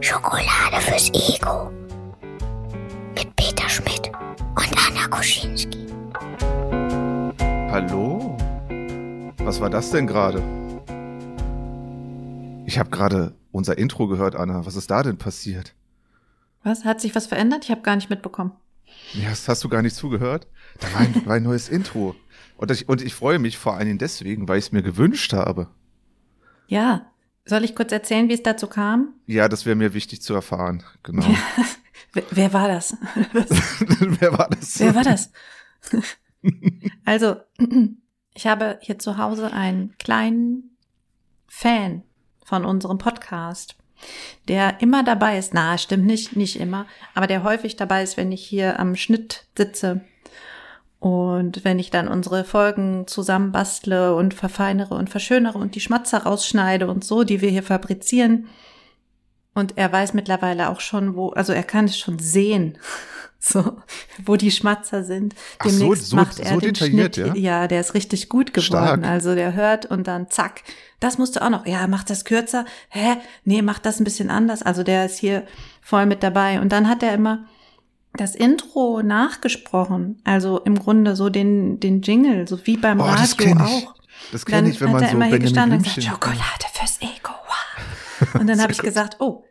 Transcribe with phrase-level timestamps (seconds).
[0.00, 1.70] Schokolade fürs Ego.
[3.14, 5.86] Mit Peter Schmidt und Anna Koschinski.
[7.70, 8.36] Hallo?
[9.38, 10.42] Was war das denn gerade?
[12.66, 14.66] Ich habe gerade unser Intro gehört, Anna.
[14.66, 15.74] Was ist da denn passiert?
[16.62, 16.84] Was?
[16.84, 17.64] Hat sich was verändert?
[17.64, 18.52] Ich habe gar nicht mitbekommen.
[19.14, 20.46] Ja, das hast du gar nicht zugehört?
[20.80, 22.14] Da war ein, war ein neues Intro.
[22.56, 25.32] Und ich, und ich freue mich vor allen Dingen deswegen, weil ich es mir gewünscht
[25.32, 25.68] habe.
[26.66, 27.06] Ja.
[27.44, 29.14] Soll ich kurz erzählen, wie es dazu kam?
[29.26, 30.84] Ja, das wäre mir wichtig zu erfahren.
[31.02, 31.26] Genau.
[32.12, 32.96] wer, wer war das?
[33.32, 34.78] Wer war das?
[34.78, 35.32] wer war das?
[37.04, 37.36] also,
[38.34, 40.76] ich habe hier zu Hause einen kleinen
[41.48, 42.04] Fan
[42.44, 43.76] von unserem Podcast,
[44.48, 45.54] der immer dabei ist.
[45.54, 49.46] Na, stimmt nicht, nicht immer, aber der häufig dabei ist, wenn ich hier am Schnitt
[49.56, 50.02] sitze
[51.02, 56.86] und wenn ich dann unsere Folgen zusammenbastle und verfeinere und verschönere und die Schmatzer rausschneide
[56.86, 58.46] und so, die wir hier fabrizieren.
[59.52, 62.78] Und er weiß mittlerweile auch schon, wo, also er kann es schon sehen,
[63.44, 63.76] so,
[64.24, 65.34] wo die Schmatzer sind.
[65.58, 67.16] Ach so, Demnächst so- macht er so den Schnitt.
[67.16, 67.34] ja?
[67.34, 68.64] Ja, der ist richtig gut geworden.
[69.00, 69.04] Stark.
[69.04, 70.62] Also der hört und dann zack,
[71.00, 71.66] das musst du auch noch.
[71.66, 72.64] Ja, mach das kürzer.
[72.88, 73.16] Hä?
[73.44, 74.62] Nee, mach das ein bisschen anders.
[74.62, 75.44] Also der ist hier
[75.80, 76.60] voll mit dabei.
[76.60, 77.46] Und dann hat er immer
[78.14, 80.20] das Intro nachgesprochen.
[80.22, 83.94] Also im Grunde so den, den Jingle, so wie beim Oh, das Radio auch.
[84.30, 87.00] Das kenne ich, wenn hat man er so immer hier gestanden und gesagt, Schokolade fürs
[87.00, 87.32] Ego.
[87.32, 88.34] Wow.
[88.40, 89.44] Und dann habe ich gesagt, oh,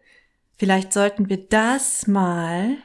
[0.58, 2.78] vielleicht sollten wir das mal,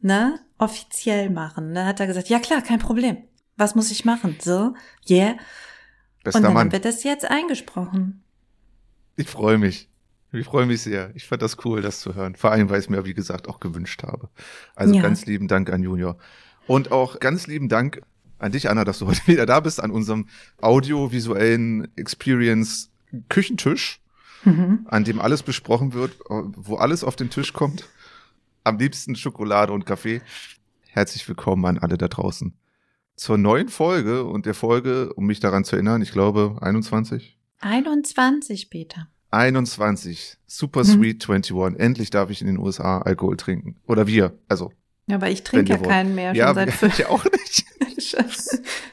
[0.00, 1.74] ne, offiziell machen.
[1.74, 3.16] Dann hat er gesagt, ja klar, kein Problem.
[3.56, 4.36] Was muss ich machen?
[4.40, 4.74] So,
[5.08, 5.30] yeah.
[5.32, 5.38] Und
[6.24, 6.60] Bester dann Mann.
[6.66, 8.22] haben wir das jetzt eingesprochen.
[9.16, 9.88] Ich freue mich.
[10.32, 11.12] Ich freue mich sehr.
[11.14, 12.34] Ich fand das cool, das zu hören.
[12.34, 14.28] Vor allem, weil ich es mir, wie gesagt, auch gewünscht habe.
[14.74, 15.02] Also Ja.
[15.02, 16.16] ganz lieben Dank an Junior.
[16.66, 18.00] Und auch ganz lieben Dank
[18.38, 20.26] an dich, Anna, dass du heute wieder da bist, an unserem
[20.60, 22.90] audiovisuellen Experience
[23.28, 24.00] Küchentisch,
[24.44, 24.86] Mhm.
[24.90, 27.88] an dem alles besprochen wird, wo alles auf den Tisch kommt.
[28.62, 30.20] Am liebsten Schokolade und Kaffee.
[30.94, 32.54] Herzlich willkommen an alle da draußen.
[33.16, 37.36] Zur neuen Folge und der Folge, um mich daran zu erinnern, ich glaube 21.
[37.58, 39.08] 21, Peter.
[39.32, 40.36] 21.
[40.46, 40.84] Super Mhm.
[40.84, 41.80] Sweet 21.
[41.80, 43.74] Endlich darf ich in den USA Alkohol trinken.
[43.88, 44.38] Oder wir.
[44.48, 44.72] Also.
[45.10, 45.88] Aber ich trinke ja wollt.
[45.88, 47.64] keinen mehr, schon ja, seit fünf ich auch nicht.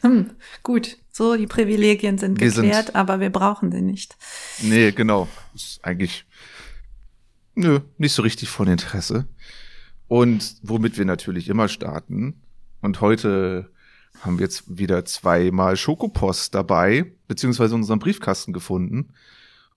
[0.01, 0.31] hm,
[0.63, 4.17] gut, so die Privilegien sind Wir sind- geklärt, aber wir brauchen sie nicht.
[4.63, 5.27] Nee, genau.
[5.53, 6.25] Ist eigentlich,
[7.53, 9.27] nö, nicht so richtig von Interesse.
[10.11, 12.41] Und womit wir natürlich immer starten.
[12.81, 13.71] Und heute
[14.19, 19.13] haben wir jetzt wieder zweimal Schokopost dabei, beziehungsweise unseren Briefkasten gefunden.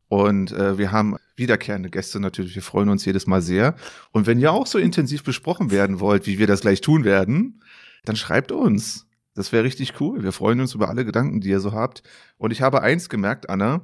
[0.09, 2.57] Und äh, wir haben wiederkehrende Gäste natürlich.
[2.57, 3.77] Wir freuen uns jedes Mal sehr.
[4.11, 7.63] Und wenn ihr auch so intensiv besprochen werden wollt, wie wir das gleich tun werden,
[8.05, 9.07] dann schreibt uns.
[9.35, 10.25] Das wäre richtig cool.
[10.25, 12.03] Wir freuen uns über alle Gedanken, die ihr so habt.
[12.39, 13.83] Und ich habe eins gemerkt, Anna.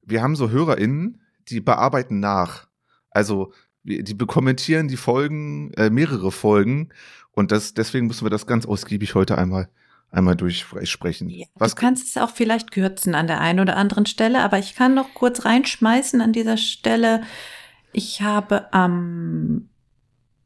[0.00, 1.20] Wir haben so HörerInnen,
[1.50, 2.68] die bearbeiten nach.
[3.10, 3.52] Also,
[3.84, 6.88] die bekommentieren die Folgen, äh, mehrere Folgen.
[7.32, 9.68] Und das, deswegen müssen wir das ganz ausgiebig heute einmal,
[10.10, 11.28] einmal durchsprechen.
[11.28, 14.58] Ja, Was du kannst es auch vielleicht kürzen an der einen oder anderen Stelle, aber
[14.58, 17.22] ich kann noch kurz reinschmeißen an dieser Stelle.
[17.92, 19.68] Ich habe am,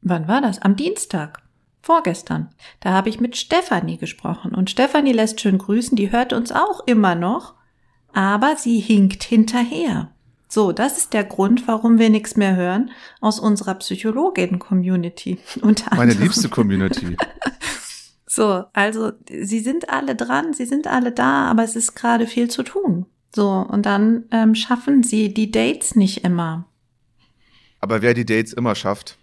[0.01, 0.61] wann war das?
[0.61, 1.41] Am Dienstag.
[1.81, 2.49] Vorgestern.
[2.81, 4.53] Da habe ich mit Stefanie gesprochen.
[4.53, 5.95] Und Stefanie lässt schön grüßen.
[5.95, 7.55] Die hört uns auch immer noch.
[8.11, 10.11] Aber sie hinkt hinterher.
[10.51, 12.89] So, das ist der Grund, warum wir nichts mehr hören
[13.21, 15.37] aus unserer Psychologin-Community.
[15.95, 17.15] Meine liebste Community.
[18.31, 22.47] So, also sie sind alle dran, sie sind alle da, aber es ist gerade viel
[22.47, 23.07] zu tun.
[23.35, 26.65] So, und dann ähm, schaffen sie die Dates nicht immer.
[27.79, 29.17] Aber wer die Dates immer schafft,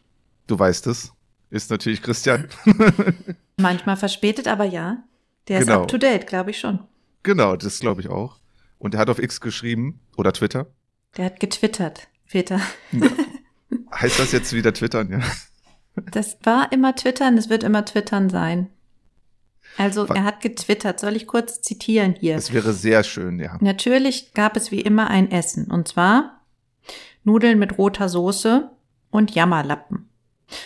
[0.49, 1.13] du weißt es,
[1.51, 2.49] ist natürlich Christian.
[3.59, 5.05] Manchmal verspätet, aber ja.
[5.47, 5.83] Der ist Genau.
[5.83, 6.81] up to date, glaube ich schon.
[7.23, 8.41] genau, das glaube ich auch.
[8.79, 10.67] Und er hat auf X geschrieben oder Twitter.
[11.17, 12.61] Der hat getwittert, Peter.
[13.95, 15.11] Heißt das jetzt wieder Twittern?
[15.11, 15.21] Ja.
[16.13, 18.69] Das war immer Twittern, es wird immer Twittern sein.
[19.79, 21.01] Also, er hat getwittert.
[21.01, 22.37] Soll ich kurz zitieren hier?
[22.37, 23.59] Es wäre sehr schön, ja.
[23.61, 25.71] Natürlich gab es wie immer ein Essen.
[25.71, 26.43] Und zwar
[27.25, 28.71] Nudeln mit roter Soße
[29.11, 30.09] und Jammerlappen.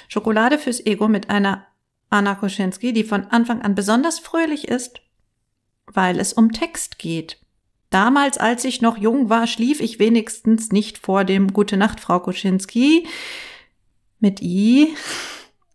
[0.09, 1.67] Schokolade fürs Ego mit einer
[2.11, 5.01] Anna Koschinski, die von Anfang an besonders fröhlich ist,
[5.87, 7.40] weil es um Text geht.
[7.91, 12.21] Damals, als ich noch jung war, schlief ich wenigstens nicht vor dem Gute Nacht, Frau
[12.21, 13.07] Koschinski
[14.21, 14.95] mit I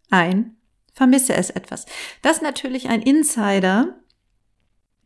[0.09, 0.55] ein.
[0.93, 1.85] Vermisse es etwas.
[2.21, 3.95] Das ist natürlich ein Insider.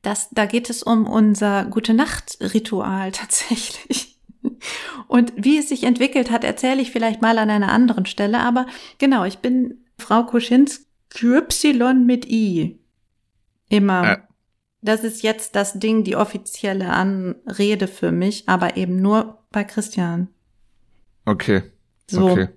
[0.03, 4.19] Das, da geht es um unser Gute Nacht Ritual tatsächlich.
[5.07, 8.39] Und wie es sich entwickelt hat, erzähle ich vielleicht mal an einer anderen Stelle.
[8.39, 8.67] Aber
[8.99, 10.85] genau, ich bin Frau Kuschinski
[11.21, 12.79] Y mit I.
[13.69, 14.03] Immer.
[14.03, 14.28] Ja.
[14.81, 20.29] Das ist jetzt das Ding, die offizielle Anrede für mich, aber eben nur bei Christian.
[21.25, 21.63] Okay.
[22.07, 22.29] So.
[22.29, 22.47] Okay.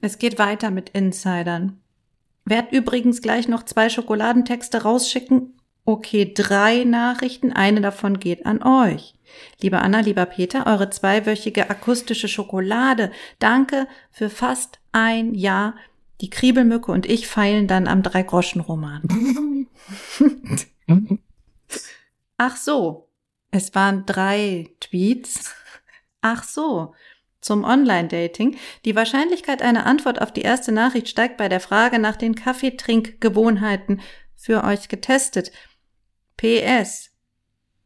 [0.00, 1.80] Es geht weiter mit Insidern.
[2.44, 5.54] Werd übrigens gleich noch zwei Schokoladentexte rausschicken.
[5.84, 7.52] Okay, drei Nachrichten.
[7.52, 9.14] Eine davon geht an euch.
[9.60, 13.10] Liebe Anna, lieber Peter, eure zweiwöchige akustische Schokolade.
[13.38, 15.74] Danke für fast ein Jahr.
[16.20, 19.66] Die Kriebelmücke und ich feilen dann am Drei-Groschen-Roman.
[22.42, 23.06] Ach so,
[23.50, 25.54] es waren drei Tweets.
[26.22, 26.94] Ach so,
[27.42, 28.56] zum Online-Dating.
[28.86, 34.00] Die Wahrscheinlichkeit einer Antwort auf die erste Nachricht steigt bei der Frage nach den Kaffeetrinkgewohnheiten
[34.36, 35.52] für euch getestet.
[36.38, 37.10] PS.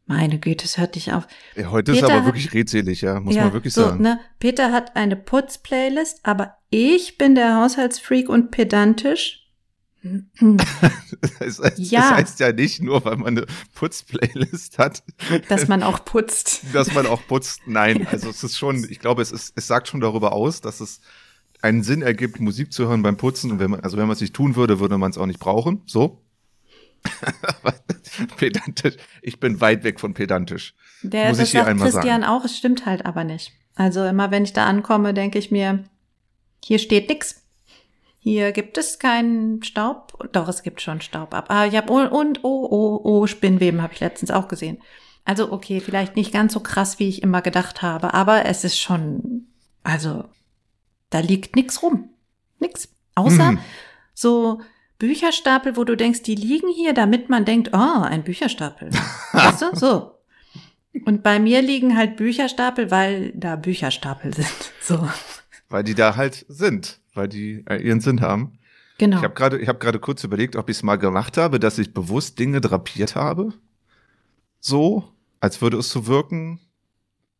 [0.06, 1.26] Meine Güte, es hört dich auf.
[1.56, 4.02] Ja, heute ist Peter aber hat- wirklich redselig, ja, muss ja, man wirklich so, sagen.
[4.02, 4.20] Ne?
[4.38, 9.43] Peter hat eine Putz-Playlist, aber ich bin der Haushaltsfreak und pedantisch.
[11.40, 12.00] Es heißt, Ja.
[12.00, 15.02] es heißt ja nicht nur, weil man eine Putzplaylist hat,
[15.48, 16.62] Dass man auch putzt.
[16.72, 17.62] dass man auch putzt.
[17.66, 20.80] Nein, also es ist schon, ich glaube, es ist, es sagt schon darüber aus, dass
[20.80, 21.00] es
[21.62, 23.50] einen Sinn ergibt, Musik zu hören beim Putzen.
[23.52, 25.40] Und wenn man, also wenn man es nicht tun würde, würde man es auch nicht
[25.40, 25.80] brauchen.
[25.86, 26.20] So.
[28.36, 28.96] Pedantisch.
[29.22, 30.74] Ich bin weit weg von pedantisch.
[31.02, 32.24] Der, Muss das ich hier einmal Christian sagen.
[32.24, 33.52] auch, es stimmt halt aber nicht.
[33.74, 35.84] Also immer wenn ich da ankomme, denke ich mir,
[36.64, 37.42] hier steht nix.
[38.24, 40.30] Hier gibt es keinen Staub.
[40.32, 41.50] Doch, es gibt schon Staub ab.
[41.50, 44.78] Ah, ich habe und, und oh, oh, oh, Spinnweben habe ich letztens auch gesehen.
[45.26, 48.80] Also okay, vielleicht nicht ganz so krass, wie ich immer gedacht habe, aber es ist
[48.80, 49.48] schon,
[49.82, 50.24] also
[51.10, 52.08] da liegt nix rum.
[52.60, 52.88] Nix.
[53.14, 53.58] Außer Hm.
[54.14, 54.62] so
[54.98, 58.88] Bücherstapel, wo du denkst, die liegen hier, damit man denkt, ah, ein Bücherstapel.
[59.32, 59.76] weißt du?
[59.76, 60.12] So.
[61.04, 64.72] Und bei mir liegen halt Bücherstapel, weil da Bücherstapel sind.
[64.80, 65.06] So.
[65.68, 68.58] Weil die da halt sind, weil die äh, ihren Sinn haben.
[68.98, 69.18] Genau.
[69.18, 71.78] Ich habe gerade, ich habe gerade kurz überlegt, ob ich es mal gemacht habe, dass
[71.78, 73.52] ich bewusst Dinge drapiert habe.
[74.60, 75.04] So,
[75.40, 76.60] als würde es so wirken.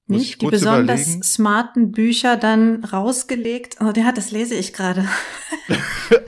[0.07, 1.23] Muss Nicht die besonders überlegen.
[1.23, 3.79] smarten Bücher dann rausgelegt.
[3.81, 5.09] Oh, ja, das lese ich gerade.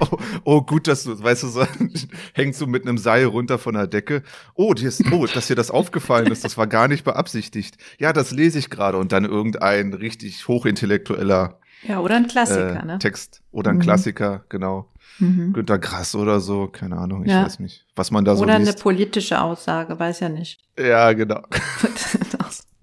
[0.01, 1.67] Oh, oh, gut, dass du, weißt du, so,
[2.33, 4.23] hängst du mit einem Seil runter von der Decke.
[4.55, 7.77] Oh, dir ist, oh, dass dir das aufgefallen ist, das war gar nicht beabsichtigt.
[7.99, 12.85] Ja, das lese ich gerade und dann irgendein richtig hochintellektueller Ja, oder ein Klassiker, äh,
[12.87, 12.99] ne?
[12.99, 13.81] Text oder ein Mhm.
[13.83, 14.89] Klassiker, genau.
[15.19, 15.53] Mhm.
[15.53, 17.45] Günter Grass oder so, keine Ahnung, ich Ja.
[17.45, 20.61] weiß nicht, was man da so Oder eine politische Aussage, weiß ja nicht.
[20.79, 21.43] Ja, genau.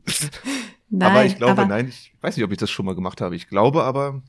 [0.89, 3.21] nein, aber ich glaube, aber nein, ich weiß nicht, ob ich das schon mal gemacht
[3.21, 3.35] habe.
[3.35, 4.21] Ich glaube aber,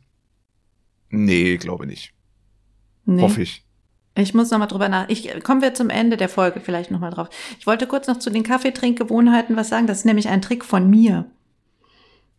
[1.11, 2.13] nee, glaube nicht.
[3.05, 3.23] nee.
[3.23, 3.65] Hoffe ich.
[4.17, 5.09] Ich muss noch mal drüber nach.
[5.09, 7.29] Ich kommen wir zum Ende der Folge vielleicht noch mal drauf.
[7.59, 9.89] Ich wollte kurz noch zu den Kaffeetrinkgewohnheiten was sagen.
[9.89, 11.27] Das ist nämlich ein Trick von mir.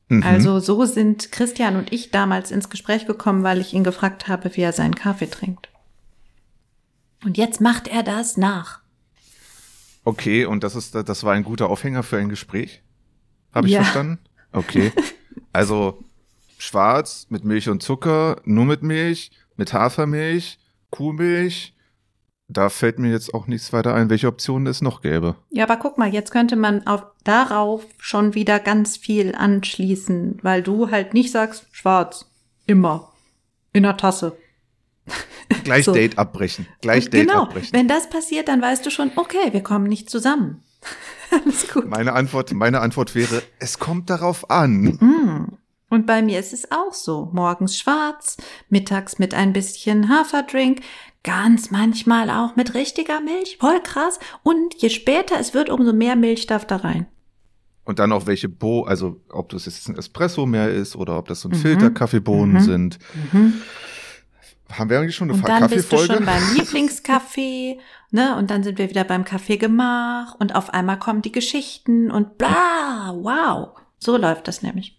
[0.07, 0.23] Mhm.
[0.23, 4.55] Also so sind Christian und ich damals ins Gespräch gekommen, weil ich ihn gefragt habe,
[4.55, 5.69] wie er seinen Kaffee trinkt.
[7.23, 8.81] Und jetzt macht er das nach.
[10.03, 12.83] Okay, und das ist, das war ein guter Aufhänger für ein Gespräch?
[13.53, 13.81] Habe ich Ja.
[13.83, 14.19] verstanden?
[14.51, 14.91] Okay.
[15.51, 16.03] Also
[16.57, 20.59] schwarz mit Milch und Zucker, nur mit Milch, mit Hafermilch,
[20.89, 21.73] Kuhmilch.
[22.47, 25.35] Da fällt mir jetzt auch nichts weiter ein, welche Optionen es noch gäbe.
[25.49, 30.61] Ja, aber guck mal, jetzt könnte man auf, darauf schon wieder ganz viel anschließen, weil
[30.61, 32.29] du halt nicht sagst, schwarz,
[32.67, 33.11] immer,
[33.73, 34.37] in der Tasse.
[35.63, 35.93] Gleich So.
[35.93, 36.67] Date abbrechen.
[36.81, 37.73] Gleich Date genau, abbrechen.
[37.73, 40.63] wenn das passiert, dann weißt du schon, okay, wir kommen nicht zusammen.
[41.31, 41.87] Alles gut.
[41.87, 44.97] Meine Antwort, meine Antwort wäre, es kommt darauf an.
[44.99, 45.57] Mm.
[45.89, 47.29] Und bei mir ist es auch so.
[47.33, 48.37] Morgens schwarz,
[48.69, 50.81] mittags mit ein bisschen Haferdrink,
[51.23, 54.19] ganz manchmal auch mit richtiger Milch, voll krass.
[54.43, 57.05] Und je später es wird, umso mehr Milch darf da rein.
[57.83, 61.27] Und dann auch welche Bo, also ob das jetzt ein Espresso mehr ist oder ob
[61.27, 61.61] das so ein Mhm.
[61.61, 62.61] Filterkaffeebohnen Mhm.
[62.61, 62.99] sind.
[64.71, 66.13] Haben wir eigentlich schon eine Und dann bist du Kaffeefolge?
[66.15, 67.77] schon beim Lieblingscafé,
[68.09, 68.35] ne?
[68.37, 73.13] Und dann sind wir wieder beim Kaffeegemach und auf einmal kommen die Geschichten und bla,
[73.15, 73.77] wow.
[73.99, 74.97] So läuft das nämlich.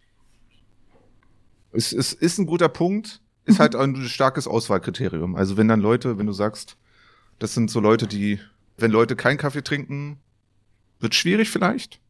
[1.76, 5.37] Es, es ist ein guter Punkt, ist halt ein starkes Auswahlkriterium.
[5.37, 6.76] Also wenn dann Leute, wenn du sagst,
[7.38, 8.40] das sind so Leute, die,
[8.78, 10.18] wenn Leute keinen Kaffee trinken,
[11.00, 12.00] wird schwierig vielleicht.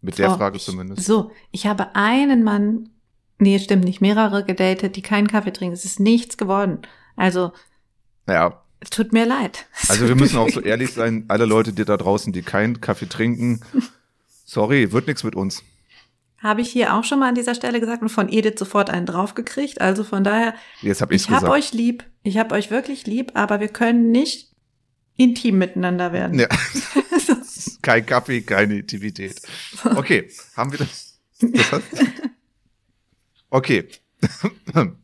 [0.00, 1.04] Mit der So, Frage ich- zumindest.
[1.04, 2.90] So, ich habe einen Mann,
[3.38, 5.74] nee, stimmt nicht, mehrere gedatet, die keinen Kaffee trinken.
[5.74, 6.78] Es ist nichts geworden.
[7.16, 7.52] Also,
[8.26, 9.66] Naja, es tut mir leid.
[9.88, 13.08] Also wir müssen auch so ehrlich sein, alle Leute, die da draußen, die keinen Kaffee
[13.08, 13.60] trinken,
[14.44, 15.62] sorry, wird nichts mit uns.
[16.46, 19.04] Habe ich hier auch schon mal an dieser Stelle gesagt und von Edith sofort einen
[19.04, 19.80] draufgekriegt.
[19.80, 22.04] Also von daher, Jetzt ich's ich habe euch lieb.
[22.22, 24.52] Ich habe euch wirklich lieb, aber wir können nicht
[25.16, 26.38] intim miteinander werden.
[26.38, 26.46] Ja.
[27.82, 29.40] Kein Kaffee, keine Intimität.
[29.84, 31.18] Okay, haben wir das?
[31.40, 31.82] das
[33.50, 33.88] Okay.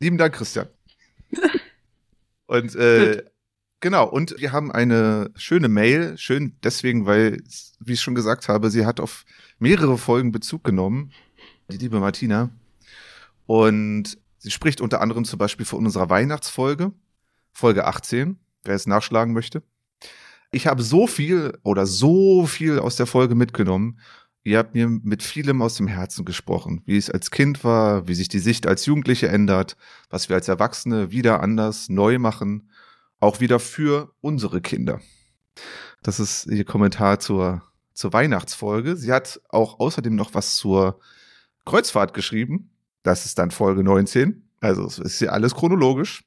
[0.00, 0.68] Lieben Dank, Christian.
[2.46, 3.24] Und äh,
[3.80, 7.42] genau, und wir haben eine schöne Mail, schön deswegen, weil,
[7.80, 9.24] wie ich schon gesagt habe, sie hat auf
[9.58, 11.12] mehrere Folgen Bezug genommen,
[11.70, 12.50] die liebe Martina.
[13.46, 16.92] Und sie spricht unter anderem zum Beispiel von unserer Weihnachtsfolge,
[17.52, 19.62] Folge 18, wer es nachschlagen möchte.
[20.52, 23.98] Ich habe so viel oder so viel aus der Folge mitgenommen.
[24.42, 28.14] Ihr habt mir mit vielem aus dem Herzen gesprochen, wie es als Kind war, wie
[28.14, 29.76] sich die Sicht als Jugendliche ändert,
[30.08, 32.70] was wir als Erwachsene wieder anders, neu machen,
[33.20, 35.00] auch wieder für unsere Kinder.
[36.02, 37.62] Das ist ihr Kommentar zur,
[37.92, 38.96] zur Weihnachtsfolge.
[38.96, 40.98] Sie hat auch außerdem noch was zur
[41.66, 42.70] Kreuzfahrt geschrieben.
[43.02, 44.48] Das ist dann Folge 19.
[44.60, 46.24] Also es ist ja alles chronologisch.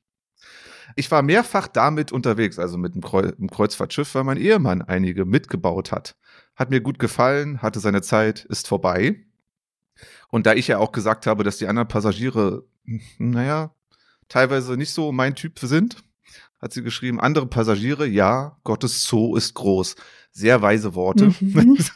[0.96, 6.16] Ich war mehrfach damit unterwegs, also mit dem, Kreuzfahrtschiff, weil mein Ehemann einige mitgebaut hat.
[6.56, 9.24] Hat mir gut gefallen, hatte seine Zeit, ist vorbei.
[10.30, 12.66] Und da ich ja auch gesagt habe, dass die anderen Passagiere,
[13.18, 13.74] naja,
[14.28, 16.04] teilweise nicht so mein Typ sind,
[16.64, 19.96] hat sie geschrieben, andere Passagiere, ja, Gottes Zoo ist groß.
[20.32, 21.34] Sehr weise Worte.
[21.40, 21.78] Mhm.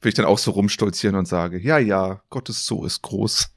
[0.00, 3.48] will ich dann auch so rumstolzieren und sage, ja, ja, Gottes Zoo ist groß.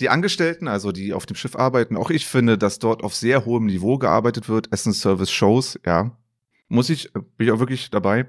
[0.00, 3.46] Die Angestellten, also die auf dem Schiff arbeiten, auch ich finde, dass dort auf sehr
[3.46, 4.72] hohem Niveau gearbeitet wird.
[4.72, 6.18] Essen Service Shows, ja.
[6.68, 8.28] Muss ich, bin ich auch wirklich dabei.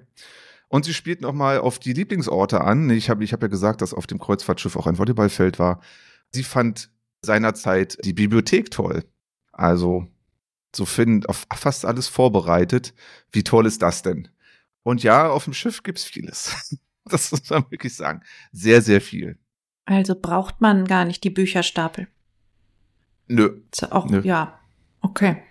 [0.69, 2.89] Und sie spielten auch mal auf die Lieblingsorte an.
[2.91, 5.81] Ich habe ich hab ja gesagt, dass auf dem Kreuzfahrtschiff auch ein Volleyballfeld war.
[6.29, 6.89] Sie fand
[7.21, 9.03] seinerzeit die Bibliothek toll.
[9.57, 10.07] Also
[10.75, 12.93] so finden auf fast alles vorbereitet.
[13.31, 14.29] Wie toll ist das denn?
[14.83, 16.77] Und ja, auf dem Schiff gibt's vieles.
[17.09, 18.21] Das muss man wirklich sagen.
[18.51, 19.39] Sehr, sehr viel.
[19.85, 22.09] Also braucht man gar nicht die Bücherstapel.
[23.27, 23.61] Nö.
[23.91, 24.19] Auch, Nö.
[24.25, 24.59] ja.
[24.99, 25.41] Okay.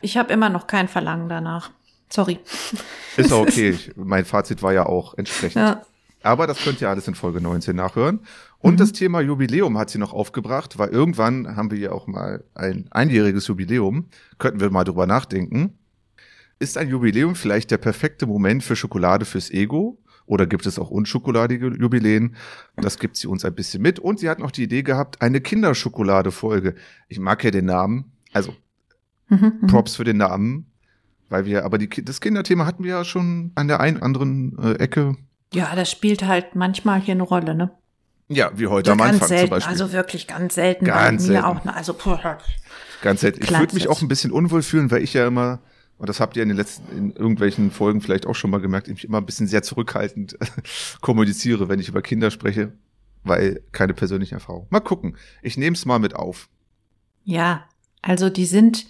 [0.00, 1.70] Ich habe immer noch kein Verlangen danach.
[2.08, 2.40] Sorry.
[3.16, 3.78] Ist auch okay.
[3.94, 5.62] Mein Fazit war ja auch entsprechend.
[5.62, 5.86] Ja.
[6.26, 8.20] Aber das könnt ihr alles in Folge 19 nachhören.
[8.58, 8.76] Und mhm.
[8.78, 12.86] das Thema Jubiläum hat sie noch aufgebracht, weil irgendwann haben wir ja auch mal ein
[12.90, 14.06] einjähriges Jubiläum.
[14.38, 15.78] Könnten wir mal drüber nachdenken.
[16.58, 20.02] Ist ein Jubiläum vielleicht der perfekte Moment für Schokolade fürs Ego?
[20.26, 22.34] Oder gibt es auch unschokoladige Jubiläen?
[22.76, 24.00] Das gibt sie uns ein bisschen mit.
[24.00, 26.74] Und sie hat noch die Idee gehabt, eine Kinderschokolade-Folge.
[27.08, 28.12] Ich mag ja den Namen.
[28.32, 28.52] Also,
[29.28, 29.66] mhm, mhm.
[29.68, 30.72] Props für den Namen.
[31.28, 34.72] Weil wir, aber die, das Kinderthema hatten wir ja schon an der einen anderen äh,
[34.74, 35.16] Ecke.
[35.56, 37.70] Ja, das spielt halt manchmal hier eine Rolle, ne?
[38.28, 39.72] Ja, wie heute ja, am Anfang selten, zum Beispiel.
[39.72, 40.84] Also wirklich ganz selten.
[40.84, 41.44] Ganz bei selten.
[41.44, 41.64] auch.
[41.64, 41.74] Ne?
[41.74, 42.16] Also, puh,
[43.02, 43.42] ganz selten.
[43.42, 45.60] Ich würde mich auch ein bisschen unwohl fühlen, weil ich ja immer
[45.98, 48.88] und das habt ihr in den letzten, in irgendwelchen Folgen vielleicht auch schon mal gemerkt,
[48.88, 50.36] ich immer ein bisschen sehr zurückhaltend
[51.00, 52.72] kommuniziere, wenn ich über Kinder spreche,
[53.24, 54.66] weil keine persönliche Erfahrung.
[54.70, 55.16] Mal gucken.
[55.42, 56.48] Ich nehme es mal mit auf.
[57.24, 57.64] Ja,
[58.02, 58.86] also die sind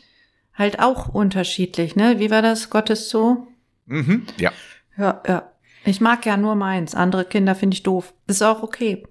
[0.52, 2.18] halt auch unterschiedlich, ne?
[2.18, 2.70] Wie war das?
[2.70, 3.46] Gottes Zoo?
[3.86, 4.50] Mhm, ja.
[4.96, 5.52] Ja, ja.
[5.86, 6.94] Ich mag ja nur meins.
[6.94, 8.12] Andere Kinder finde ich doof.
[8.26, 9.06] Ist auch okay.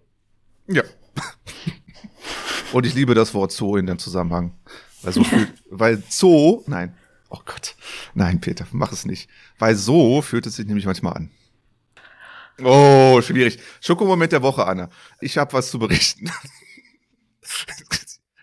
[0.68, 0.84] Ja.
[2.74, 4.54] Und ich liebe das Wort Zoo in dem Zusammenhang.
[5.02, 6.96] Weil so viel, weil Zoo, nein,
[7.36, 7.76] Oh Gott.
[8.14, 9.30] Nein, Peter, mach es nicht.
[9.60, 11.32] Weil so fühlt es sich nämlich manchmal an.
[12.64, 13.60] Oh, schwierig.
[13.82, 14.90] Schokomoment der Woche, Anna.
[15.20, 16.32] Ich habe was zu berichten.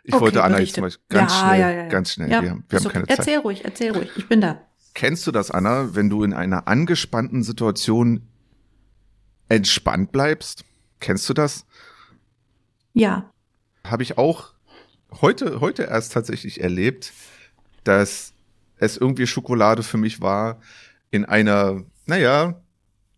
[0.05, 0.81] Ich okay, wollte Anna berichte.
[0.81, 2.29] jetzt mal ganz ja, schnell, ja, ja, ganz schnell.
[2.29, 3.19] wir haben, wir haben keine Zeit.
[3.19, 4.11] Erzähl ruhig, erzähl ruhig.
[4.17, 4.61] Ich bin da.
[4.95, 8.29] Kennst du das, Anna, wenn du in einer angespannten Situation
[9.49, 10.65] entspannt bleibst?
[11.01, 11.67] Kennst du das?
[12.93, 13.31] Ja.
[13.85, 14.53] Habe ich auch
[15.21, 17.13] heute, heute erst tatsächlich erlebt,
[17.85, 18.33] dass
[18.77, 20.61] es irgendwie Schokolade für mich war
[21.11, 22.61] in einer, naja,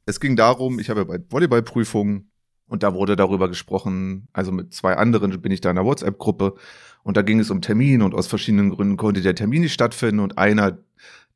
[0.07, 2.31] es ging darum, ich habe ja bei Volleyballprüfungen
[2.67, 6.55] und da wurde darüber gesprochen, also mit zwei anderen bin ich da in einer WhatsApp-Gruppe
[7.03, 10.21] und da ging es um Termin und aus verschiedenen Gründen konnte der Termin nicht stattfinden
[10.21, 10.79] und einer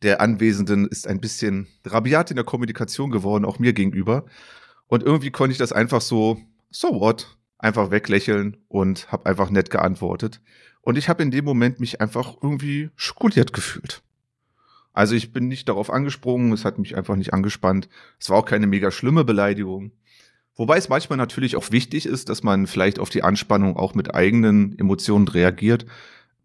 [0.02, 4.24] der Anwesenden ist ein bisschen rabiat in der Kommunikation geworden, auch mir gegenüber.
[4.86, 6.40] Und irgendwie konnte ich das einfach so,
[6.70, 10.40] so what, einfach weglächeln und habe einfach nett geantwortet.
[10.80, 14.02] Und ich habe in dem Moment mich einfach irgendwie schokoliert gefühlt.
[14.92, 17.88] Also ich bin nicht darauf angesprungen, es hat mich einfach nicht angespannt.
[18.18, 19.92] Es war auch keine mega schlimme Beleidigung.
[20.56, 24.14] Wobei es manchmal natürlich auch wichtig ist, dass man vielleicht auf die Anspannung auch mit
[24.14, 25.86] eigenen Emotionen reagiert.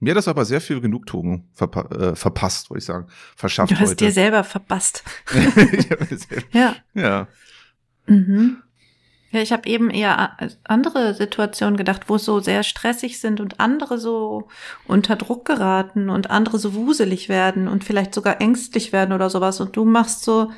[0.04, 3.08] Mir hat das aber sehr viel Genugtuung verpa äh, verpasst, wollte ich sagen,
[3.38, 3.72] verschafft.
[3.72, 4.06] Du hast heute.
[4.06, 5.04] dir selber verpasst.
[6.52, 6.76] ja.
[6.94, 7.28] Ja.
[8.06, 8.58] Mhm.
[9.32, 13.62] Ja, ich habe eben eher andere Situationen gedacht, wo es so sehr stressig sind und
[13.62, 14.50] andere so
[14.88, 19.62] unter Druck geraten und andere so wuselig werden und vielleicht sogar ängstlich werden oder sowas.
[19.62, 20.52] Und du machst so,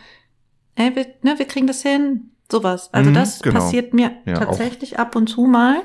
[0.73, 2.31] ey, wir, ne, wir kriegen das hin.
[2.51, 2.89] Sowas.
[2.93, 3.59] Also mhm, das genau.
[3.59, 5.03] passiert mir ja, tatsächlich auch.
[5.03, 5.81] ab und zu mal.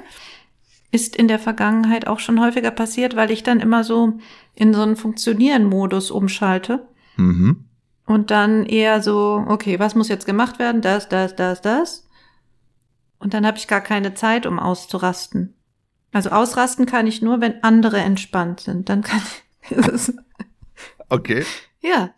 [0.93, 4.19] Ist in der Vergangenheit auch schon häufiger passiert, weil ich dann immer so
[4.55, 6.89] in so einen Funktionieren-Modus umschalte.
[7.17, 7.65] Mhm.
[8.07, 10.83] Und dann eher so, okay, was muss jetzt gemacht werden?
[10.83, 12.09] Das, das, das, das
[13.21, 15.55] Und dann habe ich gar keine Zeit, um auszurasten.
[16.13, 18.89] Also ausrasten kann ich nur, wenn andere entspannt sind.
[18.89, 19.23] Dann kann
[19.63, 19.77] ich.
[21.13, 21.45] Okay.
[21.81, 22.15] ja.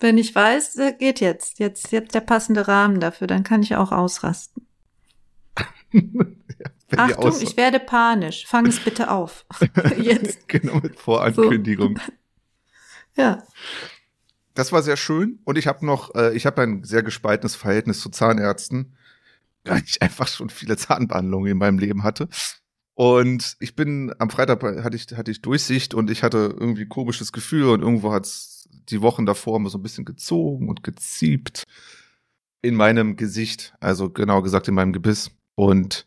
[0.00, 1.58] Wenn ich weiß, äh, geht jetzt.
[1.58, 4.66] Jetzt, jetzt der passende Rahmen dafür, dann kann ich auch ausrasten.
[5.92, 6.10] Die
[6.98, 8.46] Achtung, ich werde panisch.
[8.46, 9.44] Fang es bitte auf.
[9.98, 10.48] jetzt.
[10.48, 11.98] genau, mit Vorankündigung.
[13.16, 13.42] Ja.
[14.54, 18.00] Das war sehr schön und ich habe noch, äh, ich habe ein sehr gespaltenes Verhältnis
[18.00, 18.96] zu Zahnärzten,
[19.64, 22.28] weil ich einfach schon viele Zahnbehandlungen in meinem Leben hatte.
[22.94, 27.32] Und ich bin am Freitag hatte ich hatte ich Durchsicht und ich hatte irgendwie komisches
[27.32, 31.64] Gefühl und irgendwo hat's die Wochen davor immer so ein bisschen gezogen und geziebt
[32.62, 36.06] in meinem Gesicht, also genau gesagt in meinem Gebiss und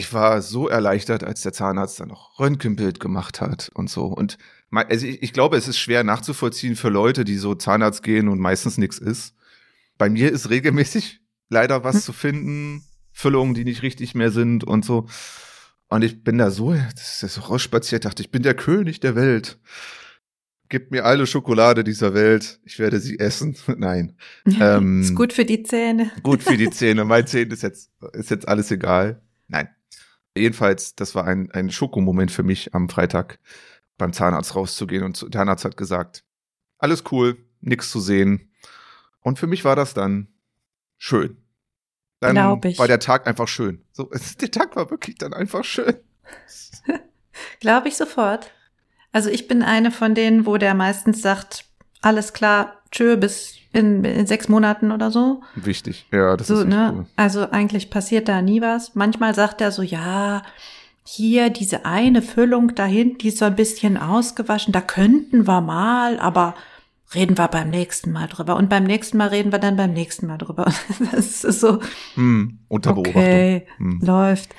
[0.00, 4.06] ich war so erleichtert, als der Zahnarzt dann noch Röntgenbild gemacht hat und so.
[4.06, 4.38] Und
[4.70, 8.38] also ich, ich glaube, es ist schwer nachzuvollziehen für Leute, die so Zahnarzt gehen und
[8.38, 9.34] meistens nichts ist.
[9.98, 12.02] Bei mir ist regelmäßig leider was Hm.
[12.02, 15.06] zu finden, Füllungen, die nicht richtig mehr sind und so.
[15.88, 19.16] Und ich bin da so, das ist so rausspaziert, dachte, ich bin der König der
[19.16, 19.58] Welt.
[20.70, 23.56] Gib mir alle Schokolade dieser Welt, ich werde sie essen.
[23.76, 24.16] Nein.
[24.60, 26.10] Ähm, ist gut für die Zähne.
[26.22, 27.04] Gut für die Zähne.
[27.04, 29.20] Mein Zähnen ist jetzt, ist jetzt alles egal.
[29.48, 29.68] Nein.
[30.40, 33.38] Jedenfalls, das war ein, ein Schokomoment für mich am Freitag
[33.98, 36.24] beim Zahnarzt rauszugehen und der Zahnarzt hat gesagt,
[36.78, 38.50] alles cool, nix zu sehen.
[39.20, 40.28] Und für mich war das dann
[40.96, 41.36] schön.
[42.20, 43.84] Dann war der Tag einfach schön.
[43.92, 45.94] So, der Tag war wirklich dann einfach schön.
[47.60, 48.52] Glaube ich sofort.
[49.12, 51.64] Also ich bin eine von denen, wo der meistens sagt,
[52.00, 55.42] alles klar, tschö, bis in, in sechs Monaten oder so.
[55.54, 56.06] Wichtig.
[56.12, 56.92] Ja, das so, ist ne?
[56.94, 57.06] cool.
[57.16, 58.94] Also eigentlich passiert da nie was.
[58.94, 60.42] Manchmal sagt er so, ja,
[61.04, 66.18] hier diese eine Füllung dahin, die ist so ein bisschen ausgewaschen, da könnten wir mal,
[66.20, 66.54] aber
[67.14, 68.56] reden wir beim nächsten Mal drüber.
[68.56, 70.66] Und beim nächsten Mal reden wir dann beim nächsten Mal drüber.
[71.12, 71.80] Das ist so,
[72.14, 73.22] Hm, unter Beobachtung.
[73.22, 74.00] okay, Hm.
[74.02, 74.50] läuft.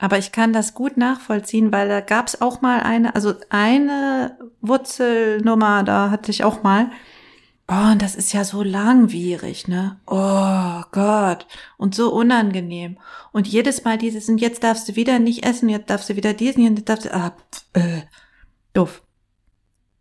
[0.00, 4.38] Aber ich kann das gut nachvollziehen, weil da gab es auch mal eine, also eine
[4.60, 6.90] Wurzelnummer, da hatte ich auch mal.
[7.70, 10.00] Oh, und das ist ja so langwierig, ne?
[10.06, 11.46] Oh Gott.
[11.76, 12.96] Und so unangenehm.
[13.32, 16.32] Und jedes Mal dieses, und jetzt darfst du wieder nicht essen, jetzt darfst du wieder
[16.32, 18.02] diesen, jetzt darfst du, ah, pf, äh,
[18.72, 19.02] doof.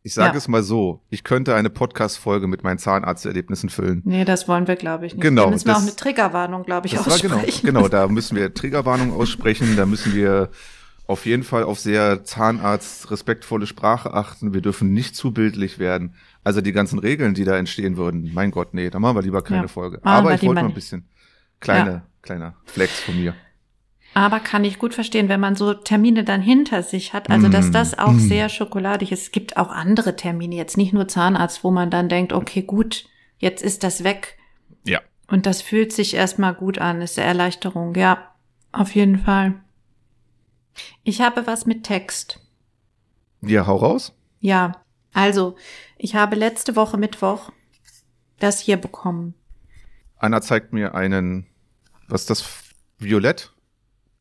[0.03, 0.37] Ich sage Ja.
[0.37, 4.01] es mal so, ich könnte eine Podcast-Folge mit meinen Zahnarzterlebnissen füllen.
[4.05, 5.21] Nee, das wollen wir, glaube ich, nicht.
[5.21, 7.65] Genau, Da müssen wir auch das- eine Triggerwarnung, glaube ich, Das war genau, aussprechen.
[7.65, 10.49] genau, da müssen wir Triggerwarnung aussprechen, da müssen wir
[11.07, 14.53] auf jeden Fall auf sehr Zahnarzt respektvolle Sprache achten.
[14.53, 16.15] Wir dürfen nicht zu bildlich werden.
[16.47, 19.41] Also die ganzen Regeln, die da entstehen würden, mein Gott, nee, da machen wir lieber
[19.41, 19.99] keine Ja, Folge.
[20.01, 21.03] machen Aber ich wollte mal ein bisschen
[21.59, 22.03] kleine, Ja.
[22.21, 23.35] kleiner Flex von mir.
[24.13, 27.67] Aber kann ich gut verstehen, wenn man so Termine dann hinter sich hat, also dass
[27.67, 28.19] Mm, das auch mm.
[28.19, 29.23] sehr schokoladig ist.
[29.23, 33.09] Es gibt auch andere Termine, jetzt nicht nur Zahnarzt, wo man dann denkt, okay, gut,
[33.39, 34.37] jetzt ist das weg.
[34.85, 35.01] Ja.
[35.27, 37.93] Und das fühlt sich erstmal gut an, ist eine Erleichterung.
[37.95, 38.31] Ja,
[38.71, 39.55] auf jeden Fall.
[41.03, 42.39] Ich habe was mit Text.
[43.41, 44.13] Ja, hau raus.
[44.39, 44.71] Ja,
[45.17, 45.55] also,
[45.97, 47.51] ich habe letzte Woche Mittwoch
[48.39, 49.33] das hier bekommen.
[50.17, 51.47] Anna zeigt mir einen,
[52.07, 52.63] was ist das?
[52.99, 53.51] Violett?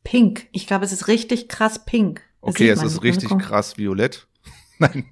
[0.05, 0.49] Pink.
[0.53, 2.23] Ich glaube, es ist richtig krass pink.
[2.41, 3.37] Das Okay, es ist richtig ne?
[3.39, 4.27] krass violett.
[4.79, 5.11] Nein.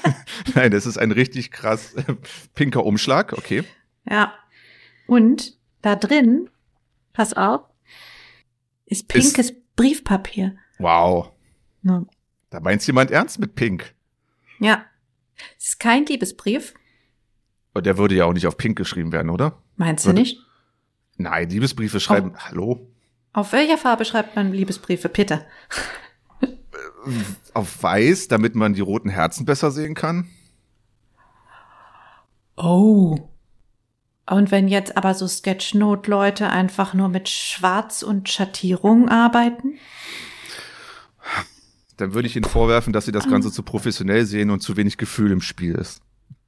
[0.54, 2.14] Nein, es ist ein richtig krass äh,
[2.54, 3.32] pinker Umschlag.
[3.32, 3.64] Okay.
[4.08, 4.34] Ja.
[5.06, 6.48] Und da drin,
[7.12, 7.62] pass auf,
[8.86, 10.56] ist pinkes Briefpapier.
[10.78, 11.32] Wow.
[11.82, 12.04] Ja.
[12.50, 13.94] Da meint jemand ernst mit pink.
[14.60, 14.84] ja.
[15.58, 16.74] Es ist kein Liebesbrief.
[17.72, 19.58] Und der würde ja auch nicht auf pink geschrieben werden, oder?
[19.76, 20.38] Meinst du Würde- nicht?
[21.16, 22.88] Nein, Liebesbriefe schreiben, hallo?
[23.32, 25.08] Auf welcher Farbe schreibt man Liebesbriefe?
[25.08, 25.44] Bitte.
[27.52, 30.28] Auf weiß, damit man die roten Herzen besser sehen kann?
[32.56, 33.28] Oh.
[34.26, 39.74] Und wenn jetzt aber so Sketchnote-Leute einfach nur mit Schwarz und Schattierung arbeiten?
[41.96, 43.28] Dann würde ich Ihnen vorwerfen, dass Sie das.
[43.28, 46.02] Ganze zu professionell sehen und zu wenig Gefühl im Spiel ist.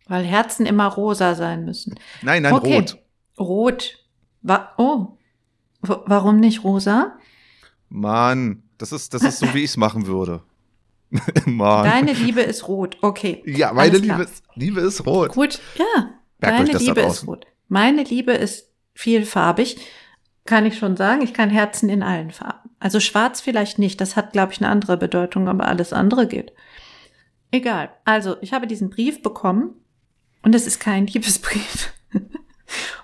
[0.09, 1.99] Weil Herzen immer rosa sein müssen.
[2.23, 2.77] Nein, nein, okay.
[2.77, 2.99] rot.
[3.39, 4.05] Rot.
[4.43, 5.19] Wa oh.
[5.83, 7.17] W warum nicht rosa?
[7.89, 10.43] Mann, das ist, das ist so, wie ich es machen würde.
[11.47, 11.85] Mann.
[11.85, 12.99] Deine Liebe ist rot.
[13.01, 13.43] Okay.
[13.47, 13.99] ja, meine.
[13.99, 15.33] Liebe ist, Liebe ist rot.
[15.33, 16.11] Gut, ja.
[16.41, 17.47] Merkt Deine Liebe ist rot.
[17.69, 19.79] Meine Liebe ist vielfarbig.
[20.45, 21.23] Kann ich schon sagen.
[21.23, 22.56] Ich kann Herzen in allen Farben.
[22.79, 24.01] Also schwarz vielleicht nicht.
[24.01, 26.53] Das hat, glaube ich, eine andere Bedeutung, aber alles andere geht.
[27.51, 27.91] Egal.
[28.05, 29.75] Also, ich habe diesen Brief bekommen
[30.43, 31.93] und es ist kein Liebesbrief.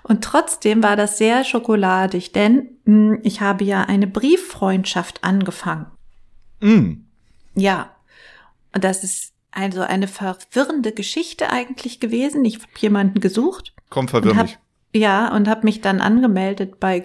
[0.03, 5.87] Und trotzdem war das sehr schokoladig, denn mh, ich habe ja eine Brieffreundschaft angefangen.
[6.59, 7.05] Mm.
[7.55, 7.95] Ja,
[8.73, 12.43] und das ist also eine verwirrende Geschichte eigentlich gewesen.
[12.43, 13.73] Ich habe jemanden gesucht.
[13.89, 14.57] Komm, verwirr mich.
[14.93, 16.99] Ja, und habe mich dann angemeldet bei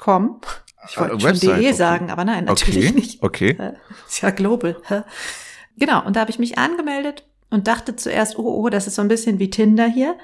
[0.00, 0.40] globalpenfriends.com.
[0.88, 1.72] Ich wollte Ah, schon Website, de okay.
[1.72, 2.94] sagen, aber nein, natürlich okay.
[2.94, 3.22] nicht.
[3.22, 3.50] Okay.
[3.58, 3.72] Äh,
[4.06, 4.76] Ist ja global.
[5.76, 9.02] Genau, und da habe ich mich angemeldet und dachte zuerst, oh, oh, das ist so
[9.02, 10.16] ein bisschen wie Tinder hier.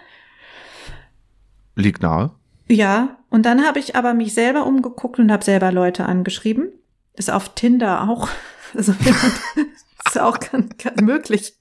[1.74, 2.30] Liegt nahe.
[2.68, 6.72] Ja, und dann habe ich aber mich selber umgeguckt und habe selber Leute angeschrieben.
[7.14, 8.28] Ist auf Tinder auch.
[8.74, 8.92] Also
[10.06, 11.54] ist auch ganz, ganz möglich.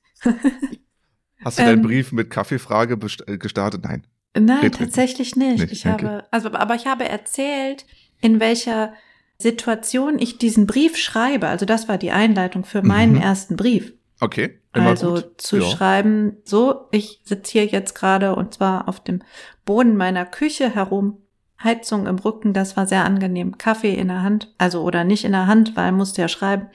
[1.45, 2.97] Hast du deinen Ähm, Brief mit Kaffeefrage
[3.27, 3.83] äh, gestartet?
[3.83, 4.07] Nein.
[4.37, 5.59] Nein, Geht tatsächlich nicht.
[5.59, 5.91] nicht, Ich okay.
[6.05, 7.85] habe, also, aber ich habe erzählt,
[8.25, 8.93] in welcher
[9.37, 11.47] Situation ich diesen Brief schreibe.
[11.47, 13.21] Also das war die Einleitung für meinen Mhm.
[13.21, 13.93] ersten Brief.
[14.19, 14.59] Okay.
[14.73, 15.41] Immer also gut.
[15.41, 15.63] zu Ja.
[15.69, 19.21] schreiben, so, ich sitze hier jetzt gerade und zwar auf dem
[19.65, 21.17] Boden meiner Küche herum,
[21.61, 25.31] Heizung im Rücken, das war sehr angenehm, Kaffee in der Hand, also oder nicht in
[25.31, 26.67] der Hand, weil musste ja schreiben.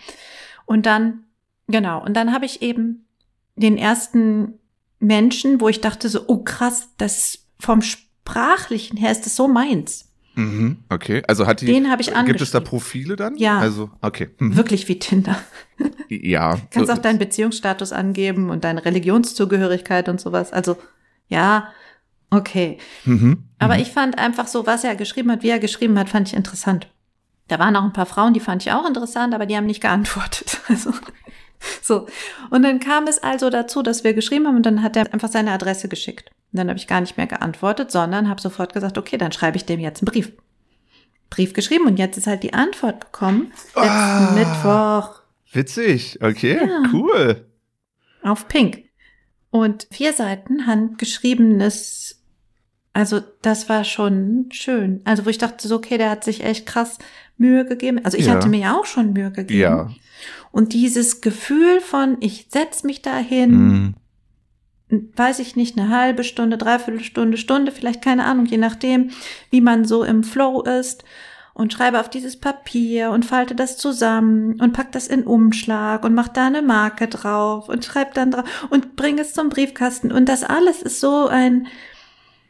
[0.66, 1.24] Und dann,
[1.66, 3.06] genau, und dann habe ich eben
[3.56, 4.58] den ersten
[4.98, 10.10] Menschen, wo ich dachte so, oh krass, das vom Sprachlichen her ist das so meins.
[10.40, 10.79] Mhm.
[10.88, 11.22] Okay.
[11.29, 11.66] Also hat die.
[11.66, 12.61] Den habe ich Gibt es da.
[12.61, 13.37] Profile dann?
[13.37, 13.59] Ja.
[13.59, 14.31] Also, okay.
[14.38, 14.57] Mhm.
[14.57, 15.37] Wirklich wie Tinder.
[16.09, 16.59] Ja.
[16.70, 20.53] Kannst So- auch deinen Beziehungsstatus angeben und deine Religionszugehörigkeit und sowas.
[20.53, 20.76] Also,
[21.29, 21.68] ja,
[22.31, 22.79] okay.
[23.05, 23.44] Mhm.
[23.59, 23.81] Aber Mhm.
[23.83, 26.88] ich fand einfach so, was er geschrieben hat, wie er geschrieben hat, fand ich interessant.
[27.48, 29.81] Da waren auch ein paar Frauen, die fand ich auch interessant, aber die haben nicht
[29.83, 30.61] geantwortet.
[30.68, 30.92] Also,
[31.83, 32.07] so.
[32.51, 35.31] Und dann kam es also dazu, dass wir geschrieben haben und dann hat er einfach
[35.31, 36.31] seine Adresse geschickt.
[36.53, 39.57] Und dann habe ich gar nicht mehr geantwortet, sondern habe sofort gesagt, okay, dann schreibe
[39.57, 40.33] ich dem jetzt einen Brief.
[41.29, 43.53] Brief geschrieben und jetzt ist halt die Antwort gekommen.
[43.77, 44.33] Letzten Ah.
[44.35, 45.20] Mittwoch
[45.53, 46.18] Witzig.
[46.23, 46.61] Okay.
[46.61, 46.83] Ja.
[46.92, 47.46] Cool.
[48.23, 48.85] auf Pink.
[49.51, 52.23] Und vier Seiten handgeschriebenes,
[52.92, 55.01] also das war schon schön.
[55.05, 56.99] Also wo ich dachte so, okay, der hat sich echt krass
[57.40, 58.00] Mühe gegeben.
[58.05, 58.35] Also ich Ja.
[58.35, 59.61] hatte mir ja auch schon Mühe gegeben.
[59.61, 59.90] Ja.
[60.53, 63.94] Und dieses Gefühl von, ich setz mich dahin, Mhm.
[65.16, 69.11] weiß ich nicht, eine halbe Stunde, dreiviertel Stunde, Stunde, vielleicht keine Ahnung, je nachdem,
[69.50, 71.05] wie man so im Flow ist
[71.55, 76.14] und schreibe auf dieses Papier und falte das zusammen und pack das in Umschlag und
[76.14, 80.29] mach da eine Marke drauf und schreib dann drauf und bring es zum Briefkasten und
[80.29, 81.68] das alles ist so ein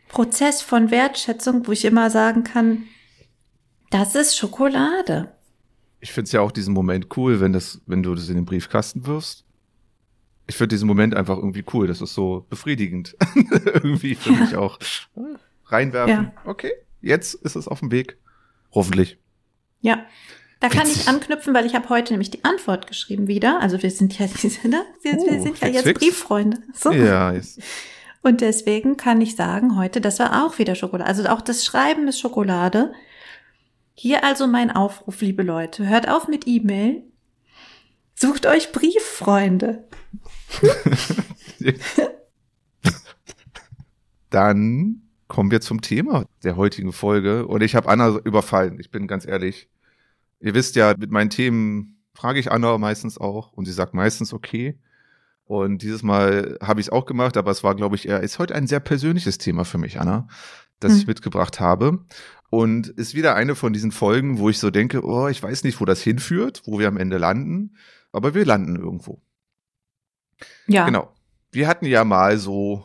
[0.09, 2.85] Prozess von Wertschätzung, wo ich immer sagen kann,
[3.91, 5.33] das ist Schokolade.
[6.01, 8.45] Ich finde es ja auch diesen Moment cool, wenn das, wenn du das in den
[8.47, 9.45] Briefkasten wirfst.
[10.47, 11.87] Ich finde diesen Moment einfach irgendwie cool.
[11.87, 13.17] Das ist so befriedigend.
[13.65, 14.79] irgendwie für mich auch.
[15.67, 16.25] Reinwerfen.
[16.25, 16.33] Ja.
[16.45, 16.73] Okay.
[17.03, 18.17] Jetzt ist es auf dem Weg.
[18.73, 19.19] Hoffentlich.
[19.81, 20.05] Ja.
[20.59, 21.03] Da kann Witzig.
[21.03, 23.61] ich anknüpfen, weil ich habe heute nämlich die Antwort geschrieben wieder.
[23.61, 24.27] Also wir sind ja,
[24.65, 24.85] ne?
[25.03, 26.01] wir, wir Oh, sind ja jetzt fix.
[26.01, 26.59] Brieffreunde.
[26.75, 26.93] So.
[26.93, 27.61] Ja, jetzt.
[28.23, 31.09] Und deswegen kann ich sagen, heute, das war auch wieder Schokolade.
[31.09, 32.93] Also auch das Schreiben ist Schokolade.
[34.03, 35.87] Hier also mein Aufruf, liebe Leute.
[35.87, 37.03] Hört auf mit E-Mail.
[38.15, 39.85] Sucht euch Brieffreunde.
[44.31, 47.47] Dann kommen wir zum Thema der heutigen Folge.
[47.47, 48.81] Und ich habe Anna überfallen.
[48.81, 49.69] Ich bin ganz ehrlich.
[50.41, 54.33] Ihr wisst ja, mit meinen Themen frage ich Anna meistens auch und sie sagt meistens
[54.33, 54.79] okay.
[55.45, 58.39] Und dieses Mal habe ich es auch gemacht, aber es war, glaube ich, eher, ist
[58.39, 60.27] heute ein sehr persönliches Thema für mich, Anna,
[60.79, 60.99] das Hm.
[61.01, 62.07] ich mitgebracht habe.
[62.51, 65.81] Und ist wieder eine von diesen Folgen, wo ich so denke, oh, ich weiß nicht,
[65.81, 67.77] wo das hinführt, wo wir am Ende landen,
[68.13, 69.21] aber wir landen irgendwo.
[70.67, 70.85] Ja.
[70.85, 71.13] Genau.
[71.53, 72.85] Wir hatten ja mal so,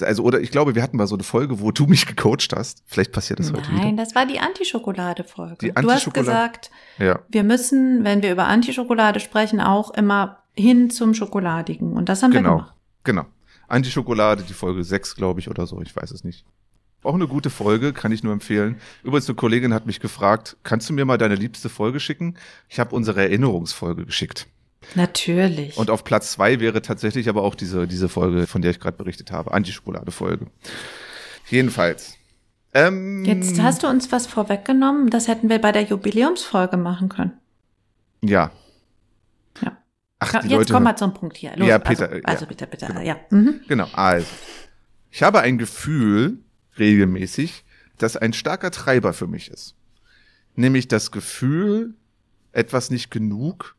[0.00, 2.82] also, oder ich glaube, wir hatten mal so eine Folge, wo du mich gecoacht hast.
[2.86, 4.04] Vielleicht passiert das heute Nein, wieder.
[4.04, 5.56] das war die Antischokolade-Folge.
[5.62, 10.42] Die Du hast Antischokolade- gesagt, Ja, wir müssen, wenn wir über Antischokolade sprechen, auch immer
[10.54, 11.92] hin zum Schokoladigen.
[11.94, 12.56] Und das haben wir genau.
[12.56, 12.74] gemacht.
[13.04, 13.24] Genau.
[13.68, 15.80] Antischokolade, die Folge 6, glaube ich, oder so.
[15.80, 16.44] Ich weiß es nicht.
[17.06, 18.80] Auch eine gute Folge, kann ich nur empfehlen.
[19.04, 22.36] Übrigens, eine Kollegin hat mich gefragt, kannst du mir mal deine liebste Folge schicken?
[22.68, 24.48] Ich habe unsere Erinnerungsfolge geschickt.
[24.94, 25.76] Natürlich.
[25.76, 28.96] Und auf Platz zwei wäre tatsächlich aber auch diese, diese Folge, von der ich gerade
[28.96, 29.52] berichtet habe.
[29.52, 30.46] Antischokolade-Folge.
[31.48, 32.16] Jedenfalls.
[32.74, 35.08] Ähm, Jetzt hast du uns was vorweggenommen.
[35.08, 37.32] Das hätten wir bei der Jubiläumsfolge machen können.
[38.22, 38.50] Ja.
[39.62, 39.76] Ja.
[40.18, 41.56] Ach, die Jetzt Leute komm mal zum Punkt hier.
[41.56, 42.24] Los, Ja, Peter, also, ja.
[42.24, 42.86] also bitte, bitte.
[42.86, 43.00] Genau.
[43.00, 43.16] Ja.
[43.30, 43.60] Mhm.
[43.68, 44.26] Genau, also.
[45.10, 46.38] Ich habe ein Gefühl,
[46.78, 47.64] regelmäßig,
[47.98, 49.74] das ein starker Treiber für mich ist.
[50.54, 51.94] Nämlich das Gefühl,
[52.52, 53.76] etwas nicht genug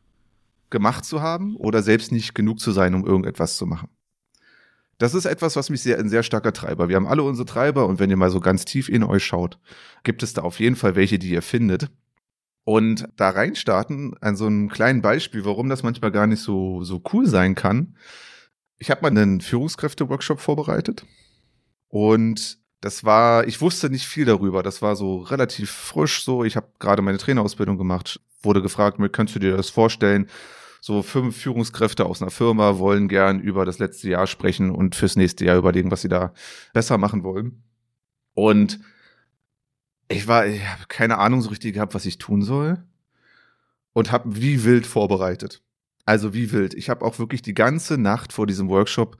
[0.70, 3.88] gemacht zu haben oder selbst nicht genug zu sein, um irgendetwas zu machen.
[4.98, 6.88] Das ist etwas, was mich sehr, ein sehr starker Treiber.
[6.88, 9.58] Wir haben alle unsere Treiber und wenn ihr mal so ganz tief in euch schaut,
[10.02, 11.88] gibt es da auf jeden Fall welche, die ihr findet.
[12.64, 17.00] Und da reinstarten an so einem kleinen Beispiel, warum das manchmal gar nicht so, so
[17.12, 17.96] cool sein kann.
[18.78, 21.06] Ich habe mal einen Führungskräfte-Workshop vorbereitet
[21.88, 24.62] und das war, ich wusste nicht viel darüber.
[24.62, 26.44] Das war so relativ frisch so.
[26.44, 30.28] Ich habe gerade meine Trainerausbildung gemacht, wurde gefragt, könntest du dir das vorstellen,
[30.80, 35.16] so fünf Führungskräfte aus einer Firma wollen gern über das letzte Jahr sprechen und fürs
[35.16, 36.32] nächste Jahr überlegen, was sie da
[36.72, 37.64] besser machen wollen.
[38.34, 38.78] Und
[40.08, 42.82] ich war, ich habe keine Ahnung so richtig gehabt, was ich tun soll
[43.92, 45.62] und habe wie wild vorbereitet.
[46.06, 46.74] Also wie wild.
[46.74, 49.18] Ich habe auch wirklich die ganze Nacht vor diesem Workshop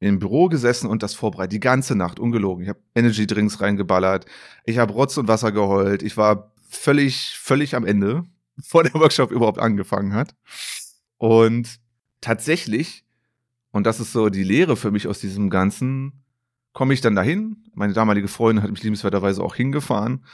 [0.00, 1.52] im Büro gesessen und das vorbereitet.
[1.52, 2.62] Die ganze Nacht, ungelogen.
[2.62, 4.26] Ich habe Energy Drinks reingeballert.
[4.64, 6.02] Ich habe Rotz und Wasser geheult.
[6.02, 8.24] Ich war völlig, völlig am Ende,
[8.56, 10.34] bevor der Workshop überhaupt angefangen hat.
[11.16, 11.80] Und
[12.20, 13.04] tatsächlich,
[13.72, 16.24] und das ist so die Lehre für mich aus diesem Ganzen,
[16.72, 17.64] komme ich dann dahin.
[17.74, 20.24] Meine damalige Freundin hat mich liebenswerterweise auch hingefahren.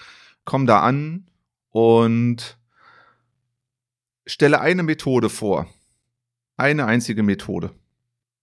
[0.45, 1.31] Komm da an
[1.71, 2.59] und
[4.27, 5.67] stelle eine Methode vor.
[6.57, 7.71] Eine einzige Methode.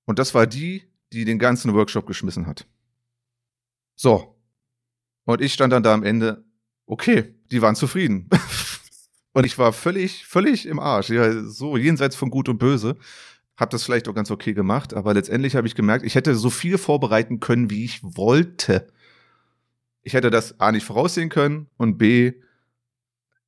[0.06, 2.67] Und das war die, die den ganzen Workshop geschmissen hat.
[3.95, 4.36] So.
[5.26, 6.43] Und ich stand dann da am Ende,
[6.86, 8.30] okay, die waren zufrieden.
[9.34, 11.10] und ich war völlig, völlig im Arsch.
[11.10, 12.97] Ja, so jenseits von Gut und Böse.
[13.58, 16.50] Hab das vielleicht auch ganz okay gemacht, aber letztendlich habe ich gemerkt, ich hätte so
[16.50, 18.88] viel vorbereiten können, wie ich wollte.
[20.02, 22.34] Ich hätte das A nicht voraussehen können und B,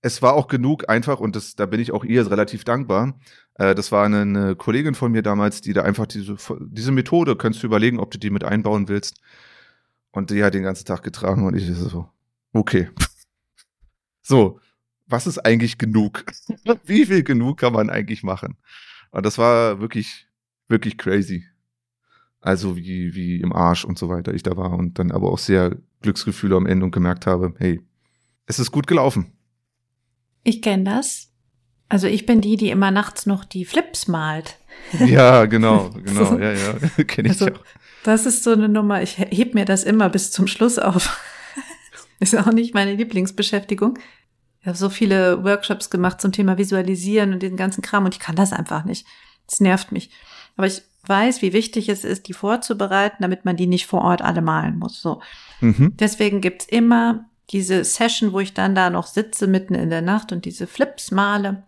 [0.06, 3.18] es war auch genug einfach, und das, da bin ich auch ihr relativ dankbar.
[3.56, 7.38] Äh, das war eine, eine, Kollegin von mir damals, die da einfach diese, diese Methode,
[7.38, 9.22] kannst du überlegen, ob du die mit einbauen willst.
[10.12, 12.08] Und die hat den ganzen Tag getragen und ich so,
[12.52, 12.90] okay.
[14.26, 14.62] So,
[15.06, 16.24] was ist eigentlich genug?
[16.86, 18.56] Wie viel genug kann man eigentlich machen?
[19.12, 20.28] Und das war wirklich,
[20.70, 21.46] wirklich crazy.
[22.40, 25.40] Also wie, wie im Arsch und so weiter ich da war und dann aber auch
[25.40, 27.82] sehr Glücksgefühle am Ende und gemerkt habe, hey,
[28.46, 29.34] es ist gut gelaufen.
[30.44, 31.30] Ich kenne das.
[31.90, 34.58] Also ich bin die, die immer nachts noch die Flips malt.
[35.00, 36.40] Ja, genau, genau, so.
[36.40, 36.74] ja, ja,
[37.08, 37.60] kenne ich also, auch.
[38.04, 41.22] Das ist so eine Nummer, ich heb mir das immer bis zum Schluss auf.
[42.20, 43.98] ist auch nicht meine Lieblingsbeschäftigung.
[44.60, 48.20] Ich habe so viele Workshops gemacht zum Thema Visualisieren und den ganzen Kram und ich
[48.20, 49.06] kann das einfach nicht.
[49.48, 50.10] Das nervt mich.
[50.56, 54.22] Aber ich weiß, wie wichtig es ist, die vorzubereiten, damit man die nicht vor Ort
[54.22, 55.02] alle malen muss.
[55.02, 55.22] So.
[55.60, 55.96] Mhm.
[55.98, 60.32] Deswegen gibt's immer diese Session, wo ich dann da noch sitze mitten in der Nacht
[60.32, 61.64] und diese Flips male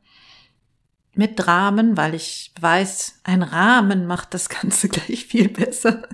[1.13, 6.07] mit Rahmen, weil ich weiß, ein Rahmen macht das Ganze gleich viel besser.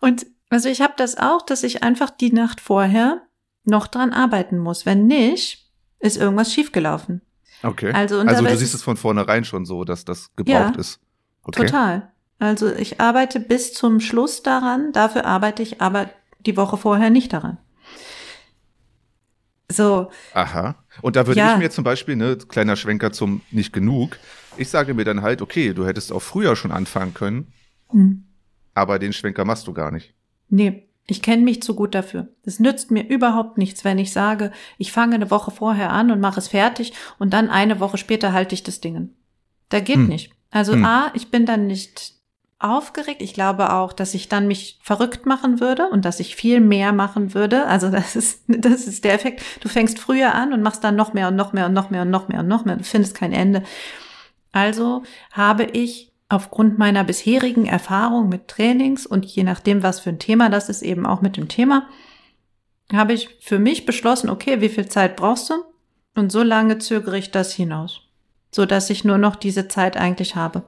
[0.00, 3.22] und also ich habe das auch, dass ich einfach die Nacht vorher
[3.64, 4.86] noch dran arbeiten muss.
[4.86, 7.22] Wenn nicht, ist irgendwas schiefgelaufen.
[7.62, 7.92] Okay.
[7.92, 11.00] Also, also du siehst es von vornherein schon so, dass das gebraucht ja, ist.
[11.42, 11.64] Okay.
[11.64, 12.12] Total.
[12.38, 16.10] Also ich arbeite bis zum Schluss daran, dafür arbeite ich aber
[16.40, 17.58] die Woche vorher nicht daran.
[19.74, 20.10] So.
[20.32, 20.76] Aha.
[21.02, 21.54] Und da würde ja.
[21.54, 24.18] ich mir zum Beispiel, ne, kleiner Schwenker zum nicht genug,
[24.56, 27.52] ich sage mir dann halt, okay, du hättest auch früher schon anfangen können,
[27.90, 28.24] hm.
[28.74, 30.14] aber den Schwenker machst du gar nicht.
[30.48, 32.28] Nee, ich kenne mich zu gut dafür.
[32.44, 36.20] Es nützt mir überhaupt nichts, wenn ich sage, ich fange eine Woche vorher an und
[36.20, 39.10] mache es fertig und dann eine Woche später halte ich das Ding.
[39.68, 40.06] Da geht hm.
[40.06, 40.32] nicht.
[40.50, 40.84] Also hm.
[40.84, 42.14] A, ich bin dann nicht
[42.58, 43.20] aufgeregt.
[43.20, 46.92] Ich glaube auch, dass ich dann mich verrückt machen würde und dass ich viel mehr
[46.92, 47.66] machen würde.
[47.66, 49.42] Also das ist, das ist der Effekt.
[49.60, 52.02] Du fängst früher an und machst dann noch mehr und noch mehr und noch mehr
[52.02, 52.76] und noch mehr und noch mehr.
[52.76, 53.62] Du findest kein Ende.
[54.52, 60.18] Also habe ich aufgrund meiner bisherigen Erfahrung mit Trainings und je nachdem, was für ein
[60.18, 61.88] Thema das ist, eben auch mit dem Thema,
[62.92, 65.54] habe ich für mich beschlossen, okay, wie viel Zeit brauchst du?
[66.14, 68.02] Und so lange zögere ich das hinaus,
[68.50, 70.62] so dass ich nur noch diese Zeit eigentlich habe.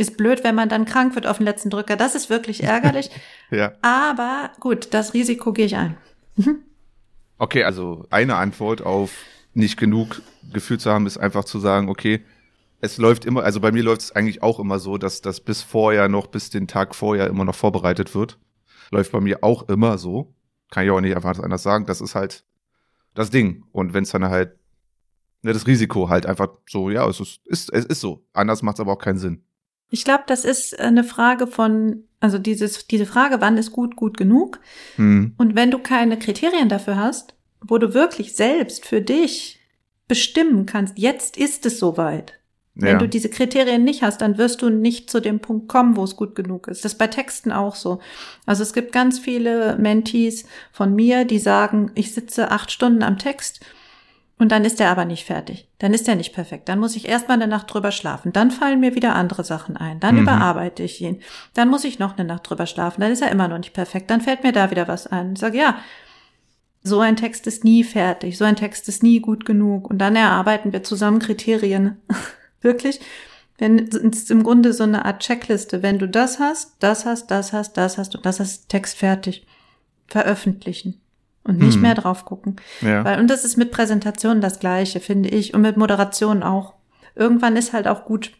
[0.00, 1.94] Ist blöd, wenn man dann krank wird auf den letzten Drücker.
[1.94, 3.10] Das ist wirklich ärgerlich.
[3.50, 3.72] ja.
[3.82, 5.98] Aber gut, das Risiko gehe ich ein.
[6.36, 6.60] Mhm.
[7.36, 9.12] Okay, also eine Antwort auf
[9.52, 12.24] nicht genug Gefühl zu haben, ist einfach zu sagen, okay,
[12.80, 15.60] es läuft immer, also bei mir läuft es eigentlich auch immer so, dass das bis
[15.60, 18.38] vorher noch, bis den Tag vorher immer noch vorbereitet wird.
[18.90, 20.34] Läuft bei mir auch immer so.
[20.70, 21.84] Kann ich auch nicht einfach anders sagen.
[21.84, 22.44] Das ist halt
[23.12, 23.64] das Ding.
[23.72, 24.56] Und wenn es dann halt,
[25.42, 28.24] ne, das Risiko halt einfach so, ja, es ist, ist, es ist so.
[28.32, 29.42] Anders macht es aber auch keinen Sinn.
[29.90, 34.16] Ich glaube, das ist eine Frage von, also dieses, diese Frage, wann ist gut gut
[34.16, 34.60] genug?
[34.96, 35.34] Hm.
[35.36, 39.60] Und wenn du keine Kriterien dafür hast, wo du wirklich selbst für dich
[40.08, 42.40] bestimmen kannst, jetzt ist es soweit.
[42.76, 42.86] Ja.
[42.86, 46.04] Wenn du diese Kriterien nicht hast, dann wirst du nicht zu dem Punkt kommen, wo
[46.04, 46.84] es gut genug ist.
[46.84, 48.00] Das ist bei Texten auch so.
[48.46, 53.18] Also es gibt ganz viele Mentees von mir, die sagen, ich sitze acht Stunden am
[53.18, 53.60] Text
[54.40, 55.68] und dann ist er aber nicht fertig.
[55.78, 56.70] Dann ist er nicht perfekt.
[56.70, 58.32] Dann muss ich erstmal eine Nacht drüber schlafen.
[58.32, 60.00] Dann fallen mir wieder andere Sachen ein.
[60.00, 60.22] Dann mhm.
[60.22, 61.20] überarbeite ich ihn.
[61.52, 63.02] Dann muss ich noch eine Nacht drüber schlafen.
[63.02, 64.10] Dann ist er immer noch nicht perfekt.
[64.10, 65.34] Dann fällt mir da wieder was ein.
[65.34, 65.78] Ich sage, ja,
[66.82, 68.38] so ein Text ist nie fertig.
[68.38, 69.90] So ein Text ist nie gut genug.
[69.90, 72.00] Und dann erarbeiten wir zusammen Kriterien.
[72.62, 72.98] Wirklich.
[73.58, 75.82] Wenn es im Grunde so eine Art Checkliste.
[75.82, 79.46] Wenn du das hast, das hast, das hast, das hast und das hast, Text fertig.
[80.06, 80.98] Veröffentlichen
[81.44, 81.82] und nicht hm.
[81.82, 82.56] mehr drauf gucken.
[82.80, 83.04] Ja.
[83.04, 86.74] Weil, und das ist mit Präsentationen das Gleiche, finde ich, und mit Moderation auch.
[87.16, 88.32] irgendwann ist halt auch gut.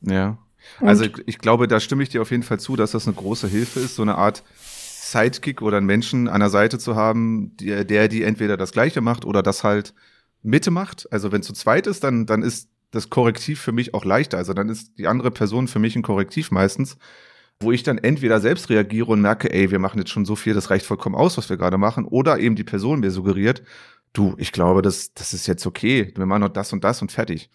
[0.00, 0.38] Ja.
[0.80, 3.06] Und- Also ich, ich glaube, da stimme ich dir auf jeden Fall zu, dass das
[3.06, 6.96] eine große Hilfe ist, so eine Art Sidekick oder einen Menschen an der Seite zu
[6.96, 9.94] haben, der, der die entweder das Gleiche macht oder das halt
[10.42, 11.10] Mitte macht.
[11.12, 14.38] Also wenn zu zweit ist, dann, dann ist das Korrektiv für mich auch leichter.
[14.38, 16.96] Also dann ist die andere Person für mich ein Korrektiv meistens,
[17.62, 20.54] wo ich dann entweder selbst reagiere und merke, ey, wir machen jetzt schon so viel,
[20.54, 23.62] das reicht vollkommen aus, was wir gerade machen, oder eben die Person mir suggeriert,
[24.12, 27.12] du, ich glaube, das, das ist jetzt okay, wir machen noch das und das und
[27.12, 27.50] fertig.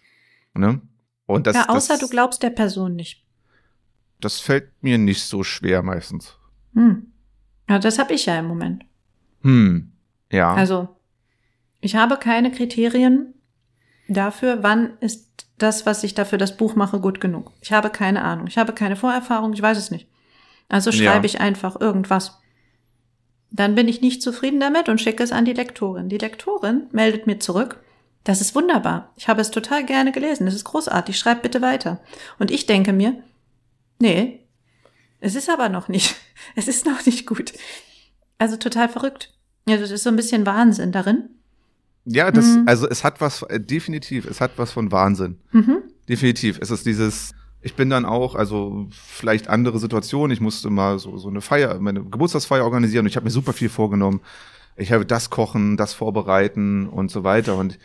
[0.54, 0.80] Ne?
[1.26, 3.24] Und das, ja, außer das, du glaubst der Person nicht.
[4.20, 6.36] das fällt mir nicht so schwer meistens.
[6.74, 7.12] Hm.
[7.68, 8.84] Ja, das habe ich ja im Moment.
[9.42, 9.92] Hm.
[10.32, 10.54] Ja.
[10.54, 10.88] Also,
[11.80, 13.34] ich habe keine Kriterien
[14.08, 17.52] dafür, wann ist das, was ich dafür das Buch mache, gut genug.
[17.60, 18.46] Ich habe keine Ahnung.
[18.46, 20.08] Ich habe keine Vorerfahrung, ich weiß es nicht.
[20.68, 21.10] Also Ja.
[21.12, 22.38] schreibe ich einfach irgendwas.
[23.50, 26.08] Dann bin ich nicht zufrieden damit und schicke es an die Lektorin.
[26.08, 27.80] Die Lektorin meldet mir zurück.
[28.24, 29.12] Das ist wunderbar.
[29.16, 30.44] Ich habe es total gerne gelesen.
[30.44, 31.18] Das ist großartig.
[31.18, 32.00] Schreib bitte weiter.
[32.38, 33.22] Und ich denke mir,
[33.98, 34.46] nee,
[35.20, 36.14] es ist aber noch nicht.
[36.54, 37.52] Es ist noch nicht gut.
[38.38, 39.34] Also total verrückt.
[39.68, 41.28] Also das ist so ein bisschen Wahnsinn darin.
[42.08, 42.64] Ja, das, Mhm.
[42.66, 45.36] also es hat was, äh, definitiv, es hat was von Wahnsinn.
[45.52, 45.78] Mhm.
[46.08, 46.58] Definitiv.
[46.60, 51.18] Es ist dieses, ich bin dann auch, also vielleicht andere Situationen, ich musste mal so,
[51.18, 54.20] so eine Feier, meine Geburtstagsfeier organisieren und ich habe mir super viel vorgenommen.
[54.76, 57.56] Ich habe das kochen, das vorbereiten und so weiter.
[57.56, 57.78] Und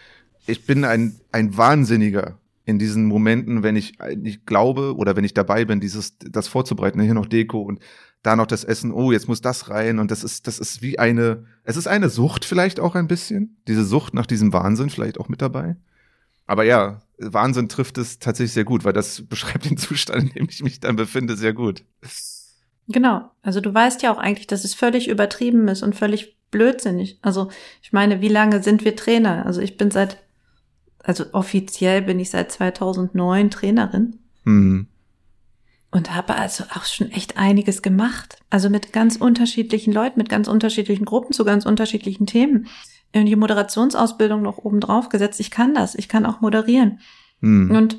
[0.45, 5.33] ich bin ein, ein Wahnsinniger in diesen Momenten, wenn ich nicht glaube oder wenn ich
[5.33, 7.79] dabei bin, dieses, das vorzubereiten, hier noch Deko und
[8.23, 10.97] da noch das Essen, oh, jetzt muss das rein und das ist, das ist wie
[10.97, 15.19] eine, es ist eine Sucht vielleicht auch ein bisschen, diese Sucht nach diesem Wahnsinn vielleicht
[15.19, 15.75] auch mit dabei.
[16.47, 20.47] Aber ja, Wahnsinn trifft es tatsächlich sehr gut, weil das beschreibt den Zustand, in dem
[20.49, 21.83] ich mich dann befinde, sehr gut.
[22.87, 23.31] Genau.
[23.41, 27.19] Also du weißt ja auch eigentlich, dass es völlig übertrieben ist und völlig blödsinnig.
[27.21, 27.49] Also
[27.81, 29.45] ich meine, wie lange sind wir Trainer?
[29.45, 30.17] Also ich bin seit,
[31.01, 34.87] also offiziell bin ich seit 2009 Trainerin Hm.
[35.93, 38.37] Und habe also auch schon echt einiges gemacht.
[38.49, 42.67] Also mit ganz unterschiedlichen Leuten, mit ganz unterschiedlichen Gruppen zu ganz unterschiedlichen Themen.
[43.11, 45.39] In die Moderationsausbildung noch oben drauf gesetzt.
[45.39, 45.93] Ich kann das.
[45.95, 46.99] Ich kann auch moderieren.
[47.41, 47.71] Hm.
[47.71, 47.97] Und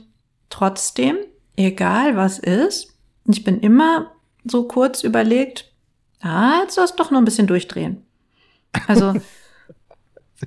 [0.50, 1.16] trotzdem,
[1.56, 2.96] egal was ist,
[3.28, 4.12] ich bin immer
[4.44, 5.72] so kurz überlegt,
[6.20, 8.02] ah, jetzt sollst du doch noch ein bisschen durchdrehen.
[8.88, 9.14] Also,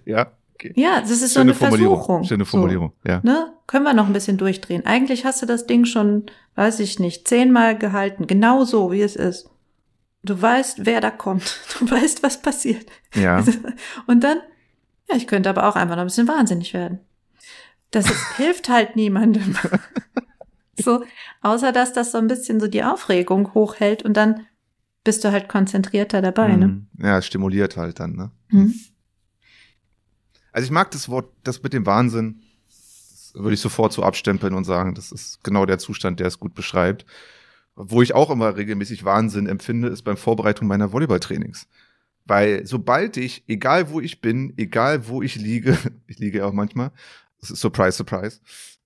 [0.06, 0.74] Ja, okay.
[0.76, 1.96] ja, das ist so Schöne eine Formulierung.
[1.98, 2.24] Versuchung.
[2.24, 3.22] Schöne Formulierung, ja.
[3.24, 3.54] So, ne?
[3.68, 4.86] Können wir noch ein bisschen durchdrehen.
[4.86, 8.28] Eigentlich hast du das Ding schon, weiß ich nicht, zehnmal gehalten.
[8.28, 9.50] Genau so, wie es ist.
[10.24, 11.60] Du weißt, wer da kommt.
[11.80, 12.86] Du weißt, was passiert.
[13.14, 13.44] Ja.
[14.08, 14.40] Und dann,
[15.10, 17.00] ja, ich könnte aber auch einfach noch ein bisschen wahnsinnig werden.
[17.92, 19.56] Das ist, hilft halt niemandem.
[20.78, 21.04] so,
[21.42, 24.46] außer dass das so ein bisschen so die Aufregung hochhält und dann
[25.04, 26.66] bist du halt konzentrierter dabei, ne?
[26.66, 26.88] Hm.
[27.00, 28.32] Ja, stimuliert halt dann, ne?
[28.50, 28.76] Mhm.
[30.58, 32.42] Also ich mag das Wort, das mit dem Wahnsinn,
[33.36, 36.56] würde ich sofort so abstempeln und sagen, das ist genau der Zustand, der es gut
[36.56, 37.06] beschreibt.
[37.76, 41.68] Wo ich auch immer regelmäßig Wahnsinn empfinde, ist beim Vorbereitung meiner Volleyballtrainings.
[42.26, 46.54] Weil sobald ich, egal wo ich bin, egal wo ich liege, ich liege ja auch
[46.54, 46.90] manchmal,
[47.40, 48.40] das ist surprise, surprise,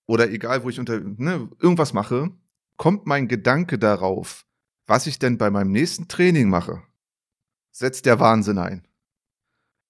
[0.08, 2.32] oder egal wo ich unter, ne, irgendwas mache,
[2.76, 4.46] kommt mein Gedanke darauf,
[4.88, 6.84] was ich denn bei meinem nächsten Training mache,
[7.72, 8.86] setzt der Wahnsinn ein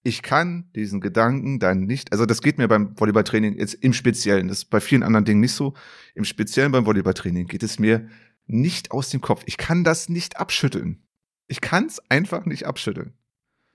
[0.04, 4.48] ich kann diesen Gedanken dann nicht, also das geht mir beim Volleyballtraining jetzt im Speziellen,
[4.48, 5.74] das ist bei vielen anderen Dingen nicht so,
[6.16, 8.08] im Speziellen beim Volleyballtraining geht es mir
[8.48, 9.44] nicht aus dem Kopf.
[9.46, 11.04] Ich kann das nicht abschütteln.
[11.48, 13.14] Ich kann es einfach nicht abschütteln.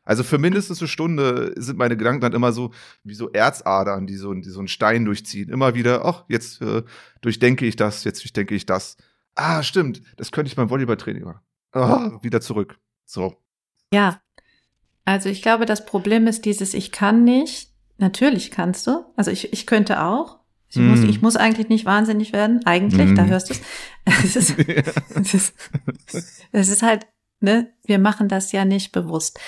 [0.03, 4.17] Also für mindestens eine Stunde sind meine Gedanken dann immer so wie so Erzadern, die
[4.17, 5.49] so, die so einen Stein durchziehen.
[5.49, 6.85] Immer wieder, ach, jetzt äh,
[7.23, 8.97] durchdenke ich das, jetzt durchdenke ich das.
[9.35, 11.41] Ah, stimmt, das könnte ich beim Volleyballtraining machen.
[11.73, 12.79] Ah, wieder zurück.
[13.05, 13.37] So.
[13.93, 14.21] Ja.
[15.07, 17.71] Also ich glaube, das Problem ist dieses, ich kann nicht.
[17.97, 19.05] Natürlich kannst du.
[19.17, 20.41] Also ich, ich könnte auch.
[20.69, 21.09] Ich, muss, Mhm.
[21.09, 22.61] ich muss eigentlich nicht wahnsinnig werden.
[22.67, 23.15] Eigentlich, Mhm.
[23.15, 23.61] da hörst du es.
[24.25, 24.59] Es ist,
[25.15, 25.55] es ist,
[26.53, 27.07] es ist halt,
[27.41, 29.39] ne, wir machen das ja nicht bewusst.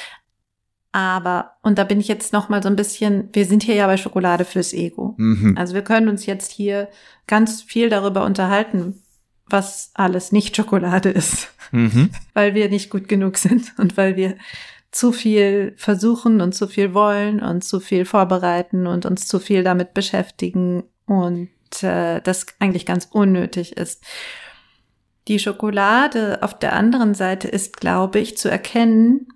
[0.92, 3.87] Aber, und da bin ich jetzt noch mal so ein bisschen, wir sind hier ja
[3.87, 5.14] bei Schokolade fürs Ego.
[5.18, 5.57] Mhm.
[5.59, 6.89] Also wir können uns jetzt hier
[7.26, 9.03] ganz viel darüber unterhalten,
[9.47, 12.09] was alles nicht Schokolade ist Mhm.
[12.33, 14.37] weil wir nicht gut genug sind und weil wir
[14.91, 19.62] zu viel versuchen und zu viel wollen und zu viel vorbereiten und uns zu viel
[19.62, 21.51] damit beschäftigen und
[21.82, 24.03] äh, das eigentlich ganz unnötig ist.
[25.28, 29.28] Die Schokolade auf der anderen Seite ist, glaube ich, zu erkennen,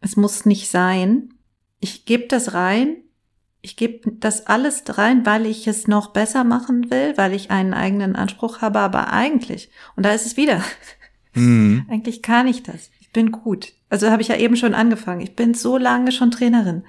[0.00, 1.34] es muss nicht sein.
[1.80, 2.98] Ich gebe das rein.
[3.62, 7.74] Ich gebe das alles rein, weil ich es noch besser machen will, weil ich einen
[7.74, 10.62] eigenen Anspruch habe, aber eigentlich, und da ist es wieder,
[11.34, 11.84] Mhm.
[11.90, 12.90] eigentlich kann ich das.
[13.12, 13.72] bin gut.
[13.88, 15.20] Also habe ich ja eben schon angefangen.
[15.20, 16.84] Ich bin so lange schon Trainerin.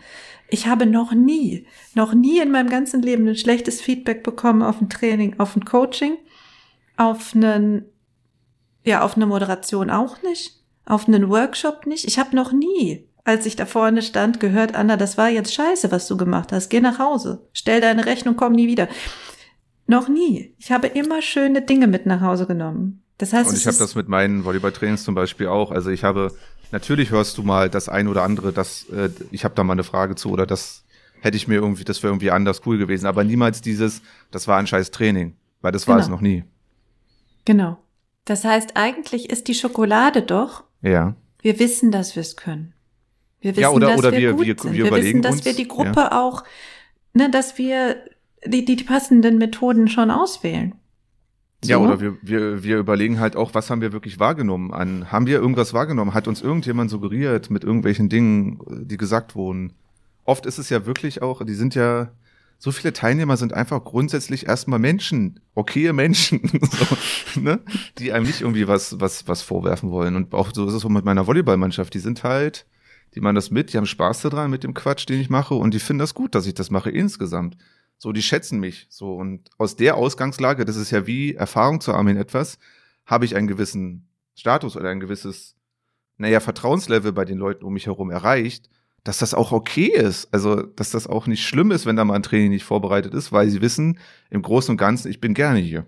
[0.49, 4.81] Ich habe noch nie, noch nie in meinem ganzen Leben ein schlechtes Feedback bekommen auf
[4.81, 6.17] ein Training, auf ein Coaching,
[6.95, 7.85] auf einen,
[8.85, 12.05] ja, auf eine Moderation auch nicht, auf einen Workshop nicht.
[12.05, 15.91] Ich habe noch nie, als ich da vorne stand, gehört, Anna, das war jetzt scheiße,
[15.91, 16.69] was du gemacht hast.
[16.69, 17.45] Geh nach Hause.
[17.51, 18.87] Stell deine Rechnung, komm nie wieder.
[19.85, 20.53] Noch nie.
[20.57, 23.03] Ich habe immer schöne Dinge mit nach Hause genommen.
[23.17, 25.71] Das heißt, und ich habe das mit meinen Volleyballtrainings zum Beispiel auch.
[25.71, 26.31] Also ich habe,
[26.71, 29.83] natürlich hörst du mal das ein oder andere, das, äh, ich habe da mal eine
[29.83, 30.83] Frage zu oder das
[31.21, 33.05] hätte ich mir irgendwie, das wäre irgendwie anders cool gewesen.
[33.07, 34.01] Aber niemals dieses,
[34.31, 36.05] das war ein scheiß Training, weil das war Genau.
[36.05, 36.43] es noch nie.
[37.45, 37.77] Genau.
[38.25, 41.15] Das heißt, eigentlich ist die Schokolade doch, Ja.
[41.41, 42.73] wir wissen, dass wir es können.
[43.39, 44.71] Wir wissen, Ja, oder- dass oder wir, wir- gut wir- sind.
[44.73, 46.43] wir wir überlegen wissen, dass uns, wir die Gruppe auch,
[47.13, 47.97] ne, dass wir
[48.45, 50.75] die, die passenden Methoden schon auswählen.
[51.65, 51.83] Ja, So.
[51.83, 55.39] oder wir, wir, wir überlegen halt auch, was haben wir wirklich wahrgenommen an, haben wir
[55.39, 56.13] irgendwas wahrgenommen?
[56.13, 59.73] Hat uns irgendjemand suggeriert mit irgendwelchen Dingen, die gesagt wurden?
[60.23, 62.11] Oft ist es ja wirklich auch, die sind ja,
[62.59, 66.41] so viele Teilnehmer sind einfach grundsätzlich erstmal Menschen, okaye Menschen,
[67.33, 67.59] so, ne?
[67.97, 70.15] die einem nicht irgendwie was, was, was vorwerfen wollen.
[70.15, 71.93] Und auch so ist es so mit meiner Volleyballmannschaft.
[71.93, 72.65] Die sind halt,
[73.15, 75.73] die machen das mit, die haben Spaß daran mit dem Quatsch, den ich mache und
[75.73, 77.57] die finden das gut, dass ich das mache insgesamt.
[77.97, 78.87] So, die schätzen mich.
[78.89, 82.57] So, und aus der Ausgangslage, das ist ja wie Erfahrung zu haben in etwas,
[83.05, 85.55] habe ich einen gewissen Status oder ein gewisses,
[86.17, 88.69] naja, Vertrauenslevel bei den Leuten um mich herum erreicht,
[89.03, 90.31] dass das auch okay ist.
[90.33, 93.31] Also, dass das auch nicht schlimm ist, wenn da mal ein Training nicht vorbereitet ist,
[93.31, 95.85] weil sie wissen, im Großen und Ganzen, ich bin gerne hier.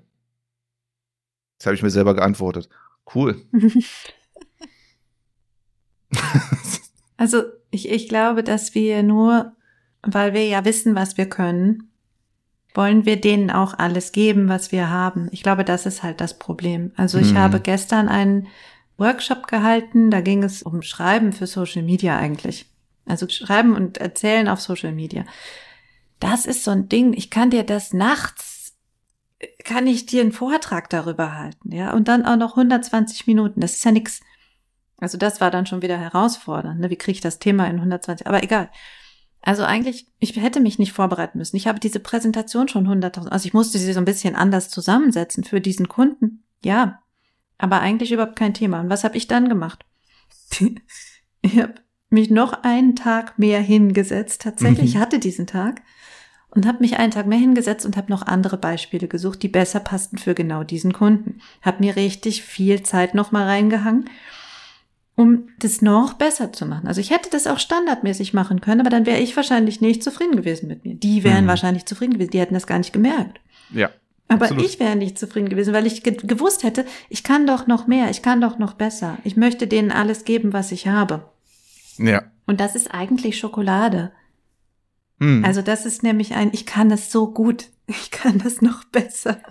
[1.58, 2.70] Das habe ich mir selber geantwortet.
[3.14, 3.36] Cool.
[7.20, 9.52] Also ich, ich glaube, dass wir nur,
[10.02, 11.89] weil wir ja wissen, was wir können,
[12.80, 15.28] wollen wir denen auch alles geben, was wir haben.
[15.34, 16.94] Ich glaube, das ist halt das Problem.
[16.96, 17.38] Also ich Mhm.
[17.40, 18.48] habe gestern einen
[18.98, 22.68] Workshop gehalten, da ging es um Schreiben für Social Media eigentlich.
[23.06, 25.26] Also Schreiben und Erzählen auf Social Media.
[26.22, 28.74] Das ist so ein Ding, ich kann dir das nachts,
[29.66, 33.74] kann ich dir einen Vortrag darüber halten, ja, und dann auch noch 120 Minuten, das
[33.74, 34.22] ist ja nix.
[35.00, 36.80] Also das war dann schon wieder herausfordernd.
[36.80, 36.90] Ne?
[36.90, 38.26] Wie kriege ich das Thema in 120?
[38.26, 38.70] Aber egal.
[39.42, 41.56] Also eigentlich, ich hätte mich nicht vorbereiten müssen.
[41.56, 45.44] Ich habe diese Präsentation schon 100.000, also ich musste sie so ein bisschen anders zusammensetzen
[45.44, 46.44] für diesen Kunden.
[46.64, 47.00] Ja,
[47.58, 48.82] aber eigentlich überhaupt kein Thema.
[48.82, 49.86] Und was habe ich dann gemacht?
[51.42, 51.76] ich habe
[52.10, 54.42] mich noch einen Tag mehr hingesetzt.
[54.42, 54.86] Tatsächlich, Mhm.
[54.88, 55.82] ich hatte diesen Tag
[56.52, 59.80] und habe mich einen Tag mehr hingesetzt und habe noch andere Beispiele gesucht, die besser
[59.80, 61.40] passten für genau diesen Kunden.
[61.62, 64.10] Habe mir richtig viel Zeit noch mal reingehangen
[65.20, 66.88] um das noch besser zu machen.
[66.88, 70.38] Also ich hätte das auch standardmäßig machen können, aber dann wäre ich wahrscheinlich nicht zufrieden
[70.38, 70.96] gewesen mit mir.
[70.96, 71.50] Die wären Mhm.
[71.50, 73.42] wahrscheinlich zufrieden gewesen, die hätten das gar nicht gemerkt.
[73.74, 73.90] Ja.
[74.30, 74.64] Aber Absolut.
[74.64, 78.10] ich wäre nicht zufrieden gewesen, weil ich ge gewusst hätte, ich kann doch noch mehr,
[78.10, 79.18] ich kann doch noch besser.
[79.26, 81.30] Ich möchte denen alles geben, was ich habe.
[81.98, 82.24] Ja.
[82.48, 84.14] Und das ist eigentlich Schokolade.
[85.20, 85.44] Hm.
[85.44, 89.42] Also das ist nämlich ein, ich kann das so gut, ich kann das noch besser.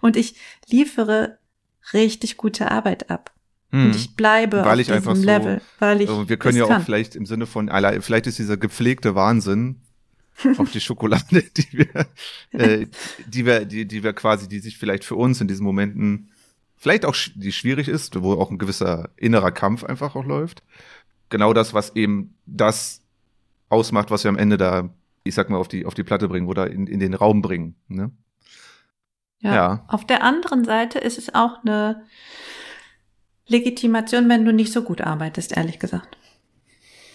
[0.00, 0.34] Und ich
[0.68, 1.38] liefere
[1.92, 3.30] richtig gute Arbeit ab.
[3.72, 3.86] Hm.
[3.86, 6.66] Und ich bleibe Weil auf ich diesem einfach so- Level, weil ich wir können ja
[6.66, 6.80] kann.
[6.82, 7.70] auch vielleicht im Sinne von,
[8.00, 9.80] vielleicht ist dieser gepflegte Wahnsinn
[10.58, 12.06] auf die Schokolade, die wir,
[12.52, 12.86] äh,
[13.26, 16.30] die wir, die, die wir quasi, die sich vielleicht für uns in diesen Momenten
[16.76, 20.62] vielleicht auch, die schwierig ist, wo auch ein gewisser innerer Kampf einfach auch läuft.
[21.30, 23.00] Genau das, was eben das
[23.70, 24.90] ausmacht, was wir am Ende da,
[25.24, 27.76] ich sag mal, auf die, auf die Platte bringen oder in, in den Raum bringen.
[27.88, 28.10] Ne?
[29.40, 29.54] Ja.
[29.54, 29.84] Ja.
[29.88, 32.02] Auf der anderen Seite ist es auch eine
[33.46, 36.16] Legitimation, wenn du nicht so gut arbeitest, ehrlich gesagt.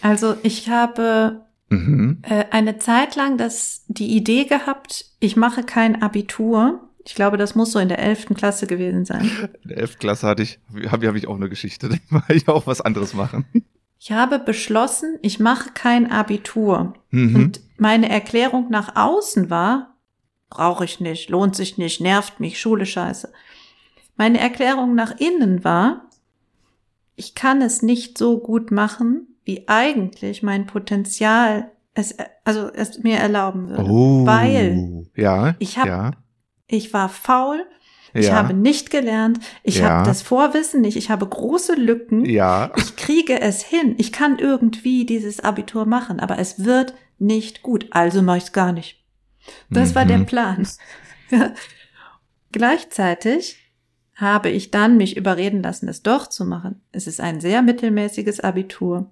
[0.02, 2.20] Also ich habe Mhm.
[2.22, 6.88] äh, eine Zeit lang das, die Idee gehabt, ich mache kein Abitur.
[7.06, 9.30] Ich glaube, das muss so in der elften Klasse gewesen sein.
[9.64, 10.00] In der 11.
[10.00, 10.60] Klasse hatte ich,
[10.90, 13.46] habe hab ich auch eine Geschichte, da wollte ich auch was anderes machen.
[14.00, 16.94] Ich habe beschlossen, ich mache kein Abitur.
[17.12, 17.36] Mhm.
[17.36, 19.96] Und meine Erklärung nach außen war,
[20.50, 23.32] brauche ich nicht, lohnt sich nicht, nervt mich, Schule scheiße.
[24.16, 26.07] Meine Erklärung nach innen war,
[27.18, 32.16] ich kann es nicht so gut machen, wie eigentlich mein Potenzial es,
[32.46, 33.90] also es mir erlauben würde.
[33.90, 34.26] Oh.
[34.26, 36.12] Weil ja, ich hab- ja,
[36.68, 37.66] ich war faul,
[38.14, 39.90] ich ja, habe nicht gelernt, ich Ja.
[39.90, 42.24] habe das Vorwissen nicht, ich habe große Lücken.
[42.26, 43.96] ja, Ich kriege es hin.
[43.98, 47.88] Ich kann irgendwie dieses Abitur machen, aber es wird nicht gut.
[47.92, 49.04] Also mache ich es gar nicht.
[49.70, 50.26] Das war der Mhm.
[50.28, 50.68] Plan.
[52.52, 53.58] Gleichzeitig
[54.18, 56.82] habe ich dann mich überreden lassen, es doch zu machen.
[56.92, 59.10] Es ist ein sehr mittelmäßiges Abitur.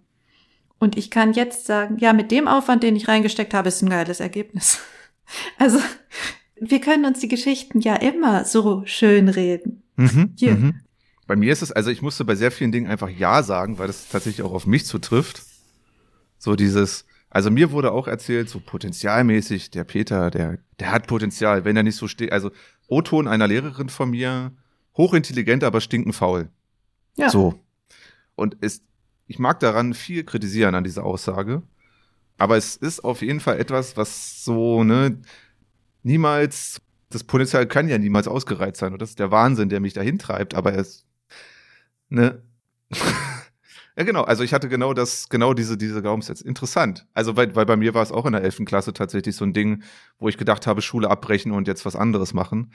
[0.80, 3.90] Und ich kann jetzt sagen, ja, mit dem Aufwand, den ich reingesteckt habe, ist ein
[3.90, 4.80] geiles Ergebnis.
[5.58, 5.80] Also,
[6.62, 9.82] wir können uns die Geschichten ja immer so schön reden.
[9.96, 10.54] Mhm, Hier.
[10.54, 10.82] mhm.
[11.26, 13.88] Bei mir ist es, also ich musste bei sehr vielen Dingen einfach Ja sagen, weil
[13.88, 15.42] das tatsächlich auch auf mich zutrifft.
[16.38, 21.66] So dieses, also mir wurde auch erzählt, so potenzialmäßig, der Peter, der, der hat Potenzial,
[21.66, 22.32] wenn er nicht so steht.
[22.32, 22.52] Also
[22.88, 24.52] O-Ton einer Lehrerin von mir,
[24.98, 26.50] hochintelligent, aber stinkenfaul.
[27.18, 27.30] Ja.
[27.30, 27.60] So.
[28.36, 28.84] Und ist,
[29.28, 31.64] ich mag daran viel kritisieren an dieser Aussage.
[32.38, 35.18] Aber es ist auf jeden Fall etwas, was so, ne,
[36.04, 38.94] niemals, das Potenzial kann ja niemals ausgereizt sein.
[38.94, 40.54] Und das ist der Wahnsinn, der mich dahin treibt.
[40.54, 41.06] Aber es,
[42.10, 42.42] ne,
[43.98, 44.24] ja genau.
[44.24, 46.46] Also ich hatte genau das, genau diese, diese Glaubenssätze.
[46.48, 47.06] Interessant.
[47.14, 49.54] Also weil, weil bei mir war es auch in der elften Klasse tatsächlich so ein
[49.54, 49.84] Ding,
[50.20, 52.72] wo ich gedacht habe, Schule abbrechen und jetzt was anderes machen.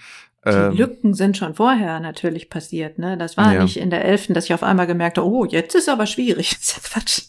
[0.46, 3.18] Die Ähm, Lücken sind schon vorher natürlich passiert, ne?
[3.18, 3.62] Das war Ja.
[3.62, 6.50] nicht in der Elften, dass ich auf einmal gemerkt habe, oh, jetzt ist aber schwierig.
[6.58, 7.22] Das ist ja Quatsch.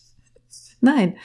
[0.79, 1.17] Nein.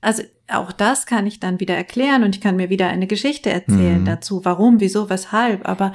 [0.00, 3.50] Also auch das kann ich dann wieder erklären und ich kann mir wieder eine Geschichte
[3.50, 4.04] erzählen Mhm.
[4.06, 5.66] dazu, warum, wieso, weshalb.
[5.68, 5.92] Aber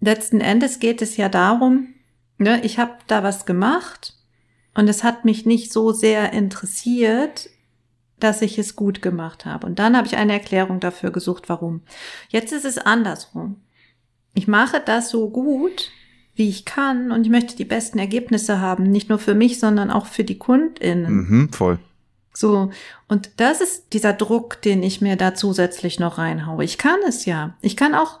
[0.00, 1.88] letzten Endes geht es ja darum,
[2.38, 4.14] ne, ich habe da was gemacht
[4.76, 7.48] und es hat mich nicht so sehr interessiert,
[8.20, 9.66] dass ich es gut gemacht habe.
[9.66, 11.80] Und dann habe ich eine Erklärung dafür gesucht, warum.
[12.28, 13.56] Jetzt ist es andersrum.
[14.34, 15.90] Ich mache das so gut,
[16.34, 19.90] wie ich kann und ich möchte die besten Ergebnisse haben, nicht nur für mich, sondern
[19.90, 21.14] auch für die KundInnen.
[21.14, 21.78] Mhm, voll.
[22.34, 22.70] So,
[23.08, 26.64] und das ist dieser Druck, den ich mir da zusätzlich noch reinhaue.
[26.64, 27.56] Ich kann es ja.
[27.62, 28.20] Ich kann auch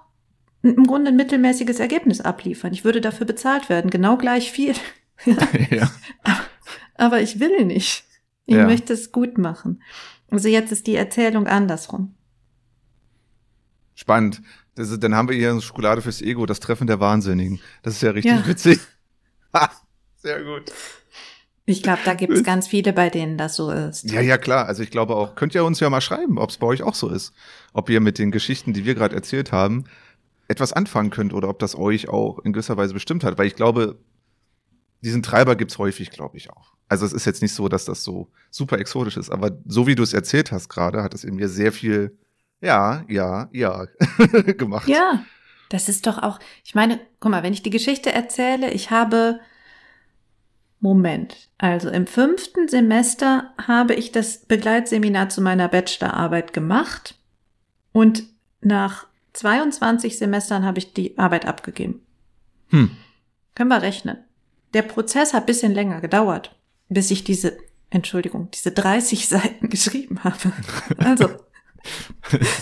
[0.62, 2.72] im Grunde ein mittelmäßiges Ergebnis abliefern.
[2.72, 4.72] Ich würde dafür bezahlt werden, genau gleich viel.
[5.70, 5.90] ja.
[6.22, 6.40] Aber
[7.20, 8.04] ich will nicht.
[8.46, 8.66] Ich Ja.
[8.66, 9.82] möchte es gut machen.
[10.30, 12.14] Also jetzt ist die Erzählung andersrum.
[13.94, 14.42] Spannend.
[14.76, 17.60] Ist, dann haben wir hier eine Schokolade fürs Ego, das Treffen der Wahnsinnigen.
[17.82, 18.46] Das ist ja richtig Ja.
[18.46, 18.80] witzig.
[19.54, 19.70] Ha,
[20.16, 20.70] Sehr gut.
[21.64, 24.04] Ich glaube, da gibt es ganz viele, bei denen das so ist.
[24.10, 24.66] Ja, ja, klar.
[24.66, 26.94] Also ich glaube auch, könnt ihr uns ja mal schreiben, ob es bei euch auch
[26.94, 27.32] so ist.
[27.72, 29.84] Ob ihr mit den Geschichten, die wir gerade erzählt haben,
[30.48, 33.38] etwas anfangen könnt oder ob das euch auch in gewisser Weise bestimmt hat.
[33.38, 33.98] Weil ich glaube,
[35.02, 36.74] diesen Treiber gibt's häufig, glaube ich auch.
[36.88, 39.94] Also es ist jetzt nicht so, dass das so super exotisch ist, aber so wie
[39.94, 42.16] du es erzählt hast gerade, hat es in mir sehr viel,
[42.60, 43.86] ja, ja, ja
[44.56, 44.88] gemacht.
[44.88, 45.24] Ja,
[45.68, 49.40] das ist doch auch, ich meine, guck mal, wenn ich die Geschichte erzähle, ich habe,
[50.78, 57.18] Moment, also im fünften Semester habe ich das Begleitseminar zu meiner Bachelorarbeit gemacht
[57.92, 58.24] und
[58.60, 62.02] nach 22 Semestern habe ich die Arbeit abgegeben.
[62.68, 62.90] Hm.
[63.54, 64.18] Können wir rechnen.
[64.76, 66.54] Der Prozess hat bisschen länger gedauert,
[66.90, 67.56] bis ich diese,
[67.88, 70.52] Entschuldigung, diese 30 Seiten geschrieben habe.
[70.98, 71.30] Also,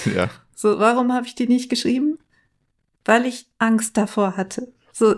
[0.14, 0.30] ja.
[0.54, 2.20] so, warum habe ich die nicht geschrieben?
[3.04, 4.72] Weil ich Angst davor hatte.
[4.92, 5.16] So,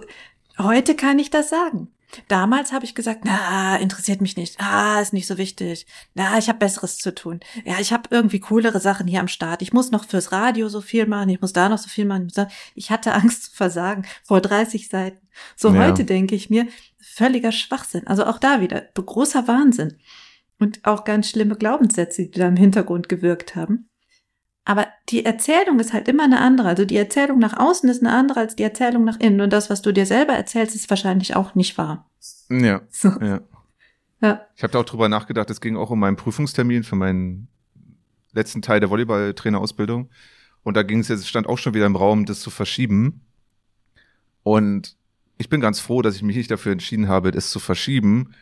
[0.56, 1.88] heute kann ich das sagen.
[2.28, 4.60] Damals habe ich gesagt, na, interessiert mich nicht.
[4.60, 5.86] Ah, ist nicht so wichtig.
[6.14, 7.40] Na, ich habe Besseres zu tun.
[7.64, 9.62] Ja, ich habe irgendwie coolere Sachen hier am Start.
[9.62, 11.28] Ich muss noch fürs Radio so viel machen.
[11.30, 12.30] Ich muss da noch so viel machen.
[12.74, 15.26] Ich hatte Angst zu versagen vor 30 Seiten.
[15.56, 15.86] So Ja.
[15.86, 16.66] heute denke ich mir,
[16.98, 18.06] völliger Schwachsinn.
[18.06, 19.98] Also auch da wieder großer Wahnsinn.
[20.58, 23.90] Und auch ganz schlimme Glaubenssätze, die da im Hintergrund gewirkt haben.
[24.66, 26.66] Aber die Erzählung ist halt immer eine andere.
[26.66, 29.40] Also die Erzählung nach außen ist eine andere als die Erzählung nach innen.
[29.40, 32.10] Und das, was du dir selber erzählst, ist wahrscheinlich auch nicht wahr.
[32.50, 32.82] Ja.
[32.90, 33.10] So.
[33.20, 33.40] Ja.
[34.20, 34.46] Ja.
[34.56, 37.46] Ich habe da auch drüber nachgedacht, es ging auch um meinen Prüfungstermin für meinen
[38.32, 40.10] letzten Teil der Volleyballtrainerausbildung.
[40.64, 43.20] Und da ging es jetzt, stand auch schon wieder im Raum, das zu verschieben.
[44.42, 44.96] Und
[45.38, 48.34] ich bin ganz froh, dass ich mich nicht dafür entschieden habe, das zu verschieben,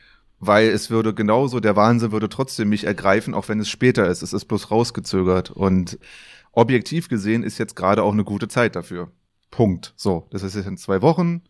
[0.47, 4.23] weil es würde genauso, der Wahnsinn würde trotzdem mich ergreifen, auch wenn es später ist.
[4.23, 5.51] Es ist bloß rausgezögert.
[5.51, 5.99] Und
[6.53, 9.11] objektiv gesehen ist jetzt gerade auch eine gute Zeit dafür.
[9.51, 9.95] Punkt.
[9.97, 11.43] So, das ist jetzt in zwei Wochen.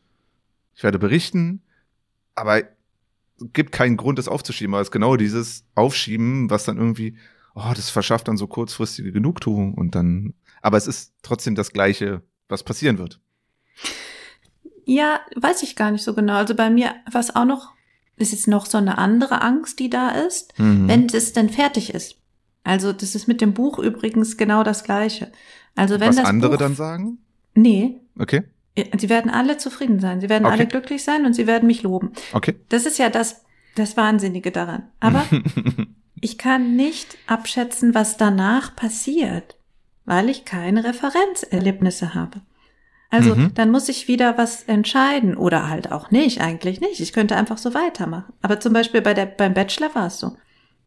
[0.74, 1.62] Ich werde berichten.
[2.34, 2.62] Aber
[3.53, 7.16] gibt keinen Grund, das aufzuschieben, aber es ist genau dieses Aufschieben, was dann irgendwie,
[7.55, 12.22] oh, das verschafft dann so kurzfristige Genugtuung und dann, aber es ist trotzdem das Gleiche,
[12.49, 13.20] was passieren wird.
[14.84, 16.34] Ja, weiß ich gar nicht so genau.
[16.34, 17.72] Also bei mir, was auch noch,
[18.16, 20.88] ist jetzt noch so eine andere Angst, die da ist, Mhm.
[20.88, 22.16] wenn das denn fertig ist.
[22.62, 25.30] Also das ist mit dem Buch übrigens genau das Gleiche.
[25.74, 27.18] Also wenn was das andere Buch, dann sagen?
[27.54, 28.42] Nee, Okay,
[28.96, 30.20] sie werden alle zufrieden sein.
[30.20, 30.54] Sie werden Okay.
[30.54, 32.12] alle glücklich sein und sie werden mich loben.
[32.32, 32.54] okay.
[32.68, 33.42] Das ist ja das,
[33.74, 34.84] das Wahnsinnige daran.
[35.00, 35.24] Aber
[36.20, 39.56] ich kann nicht abschätzen, was danach passiert,
[40.04, 42.40] weil ich keine Referenzerlebnisse habe.
[43.14, 43.54] Also Mhm.
[43.54, 47.00] dann muss ich wieder was entscheiden oder halt auch nicht, eigentlich nicht.
[47.00, 48.32] Ich könnte einfach so weitermachen.
[48.42, 50.36] Aber zum Beispiel bei der, beim Bachelor war es so.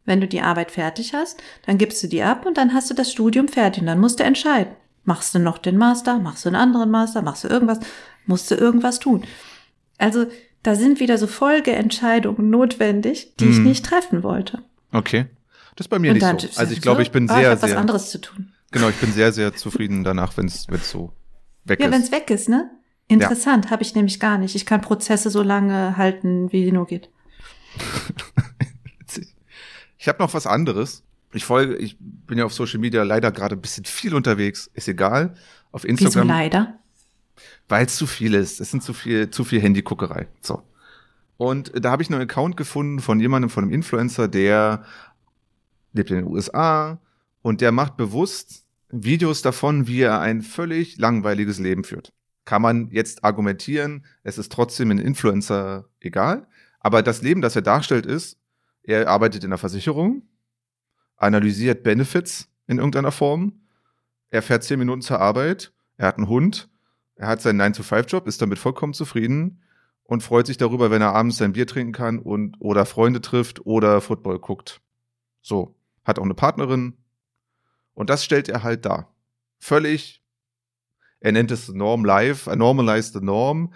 [0.04, 2.94] Wenn du die Arbeit fertig hast, dann gibst du die ab und dann hast du
[2.94, 4.72] das Studium fertig und dann musst du entscheiden.
[5.04, 7.80] Machst du noch den Master, machst du einen anderen Master, machst du irgendwas,
[8.26, 9.24] musst du irgendwas tun.
[9.98, 10.26] Also
[10.62, 13.64] da sind wieder so Folgeentscheidungen notwendig, die ich Mhm.
[13.64, 14.62] nicht treffen wollte.
[14.92, 15.26] okay.
[15.76, 16.60] Das ist bei mir Und nicht so.
[16.60, 18.52] Also ich glaube, ich bin Ah, sehr, ich hab was sehr, anderes zu tun.
[18.72, 21.12] genau, ich bin sehr, sehr zufrieden danach, wenn es so
[21.68, 22.06] weg Ja, wenn ist.
[22.06, 22.70] es weg ist, ne?
[23.08, 24.54] Interessant, habe ich nämlich gar nicht.
[24.54, 27.10] Ich kann Prozesse so lange halten, wie nur geht.
[30.00, 31.02] Ich habe noch was anderes.
[31.32, 34.70] Ich folge, ich bin ja auf Social Media leider gerade ein bisschen viel unterwegs.
[34.72, 35.34] Ist egal.
[35.72, 36.78] Auf Wieso Instagram, leider?
[37.68, 38.60] weil es zu viel ist.
[38.60, 40.28] Es sind zu viel, zu viel Handyguckerei.
[40.40, 40.62] So.
[41.36, 44.84] Und da habe ich einen Account gefunden von jemandem, von einem Influencer, der
[45.92, 46.98] lebt in den USA
[47.42, 52.12] und der macht bewusst Videos davon, wie er ein völlig langweiliges Leben führt.
[52.44, 56.46] Kann man jetzt argumentieren, es ist trotzdem ein Influencer egal,
[56.80, 58.38] aber das Leben, das er darstellt, ist,
[58.82, 60.22] er arbeitet in der Versicherung,
[61.16, 63.60] analysiert Benefits in irgendeiner Form,
[64.30, 66.70] er fährt zehn Minuten zur Arbeit, er hat einen Hund,
[67.16, 69.62] er hat seinen 9-to-5-Job, ist damit vollkommen zufrieden
[70.04, 73.66] und freut sich darüber, wenn er abends sein Bier trinken kann und oder Freunde trifft
[73.66, 74.80] oder Football guckt.
[75.42, 75.74] So.
[76.04, 76.96] Hat auch eine Partnerin.
[77.98, 79.12] Und das stellt er halt dar.
[79.58, 80.22] Völlig,
[81.18, 83.72] er nennt es Norm Life, normalize the norm.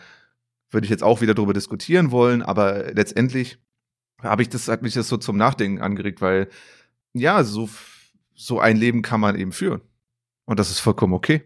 [0.70, 3.59] Würde ich jetzt auch wieder darüber diskutieren wollen, aber letztendlich
[4.20, 6.49] habe ich das, hat mich das so zum Nachdenken angeregt, weil,
[7.14, 7.68] ja, so,
[8.33, 9.81] so ein Leben kann man eben führen.
[10.45, 11.43] Und das ist vollkommen okay.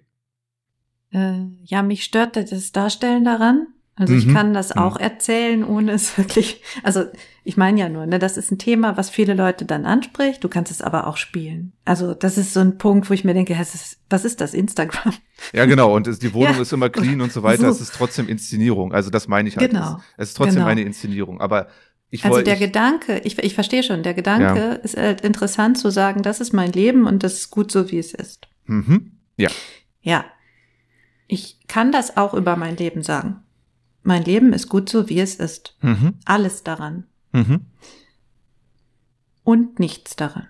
[1.13, 3.69] Äh, ja, mich stört das Darstellen daran.
[3.99, 4.35] Also ich Mhm.
[4.35, 4.83] kann das Mhm.
[4.83, 7.05] auch erzählen, ohne es wirklich, also
[7.45, 10.45] ich meine ja nur, ne, das ist ein Thema, was viele Leute dann anspricht.
[10.45, 11.73] Du kannst es aber auch spielen.
[11.87, 15.15] Also das ist so ein Punkt, wo ich mir denke, ist, was ist das Instagram?
[15.55, 15.95] Ja, genau.
[15.97, 16.61] Und die Wohnung Ja.
[16.61, 17.63] ist immer clean und so weiter.
[17.63, 17.69] So.
[17.71, 18.93] Es ist trotzdem Inszenierung.
[18.93, 19.71] Also das meine ich halt.
[19.71, 19.99] Genau.
[20.17, 20.67] Es, ist trotzdem Genau.
[20.67, 21.41] eine Inszenierung.
[21.41, 21.69] Aber
[22.11, 25.91] ich Also der ich, Gedanke, ich, ich verstehe schon, der Gedanke ist halt interessant zu
[25.91, 28.47] sagen, das ist mein Leben und das ist gut so, wie es ist.
[28.67, 29.13] mhm.
[29.39, 29.49] ja,
[30.03, 30.25] Ja.
[31.29, 33.43] Ich kann das auch über mein Leben sagen.
[34.07, 35.77] Mein Leben ist gut so, wie es ist.
[35.83, 36.15] mhm.
[36.25, 37.05] Alles daran.
[37.33, 37.67] Mhm.
[39.43, 40.49] und nichts daran.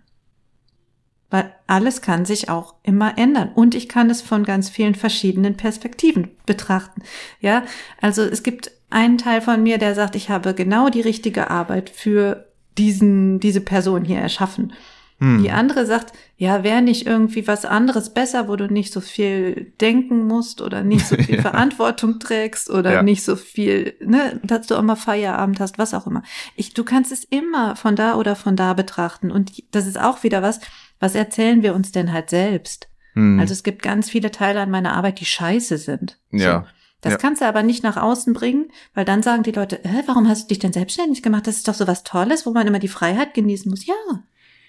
[1.30, 3.50] Weil alles kann sich auch immer ändern.
[3.54, 7.02] Und ich kann es von ganz vielen verschiedenen Perspektiven betrachten.
[7.40, 7.64] Ja,
[8.00, 11.90] also es gibt einen Teil von mir, der sagt, ich habe genau die richtige Arbeit
[11.90, 12.46] für
[12.78, 14.72] diesen, diese Person hier erschaffen.
[15.18, 15.42] Hm.
[15.42, 19.72] Die andere sagt, ja, wäre nicht irgendwie was anderes besser, wo du nicht so viel
[19.80, 21.42] denken musst oder nicht so viel Ja.
[21.42, 23.02] Verantwortung trägst oder Ja.
[23.02, 26.22] nicht so viel, ne, dass du auch mal Feierabend hast, was auch immer.
[26.54, 29.30] Ich, du kannst es immer von da oder von da betrachten.
[29.30, 30.60] Und das ist auch wieder was,
[31.00, 32.88] was erzählen wir uns denn halt selbst?
[33.14, 33.40] Hm.
[33.40, 36.18] Also es gibt ganz viele Teile an meiner Arbeit, die scheiße sind.
[36.30, 36.60] Ja.
[36.60, 36.66] So.
[37.00, 37.18] Das Ja.
[37.18, 40.44] kannst du aber nicht nach außen bringen, weil dann sagen die Leute, äh, warum hast
[40.44, 41.46] du dich denn selbstständig gemacht?
[41.46, 43.86] Das ist doch so was Tolles, wo man immer die Freiheit genießen muss.
[43.86, 43.94] Ja,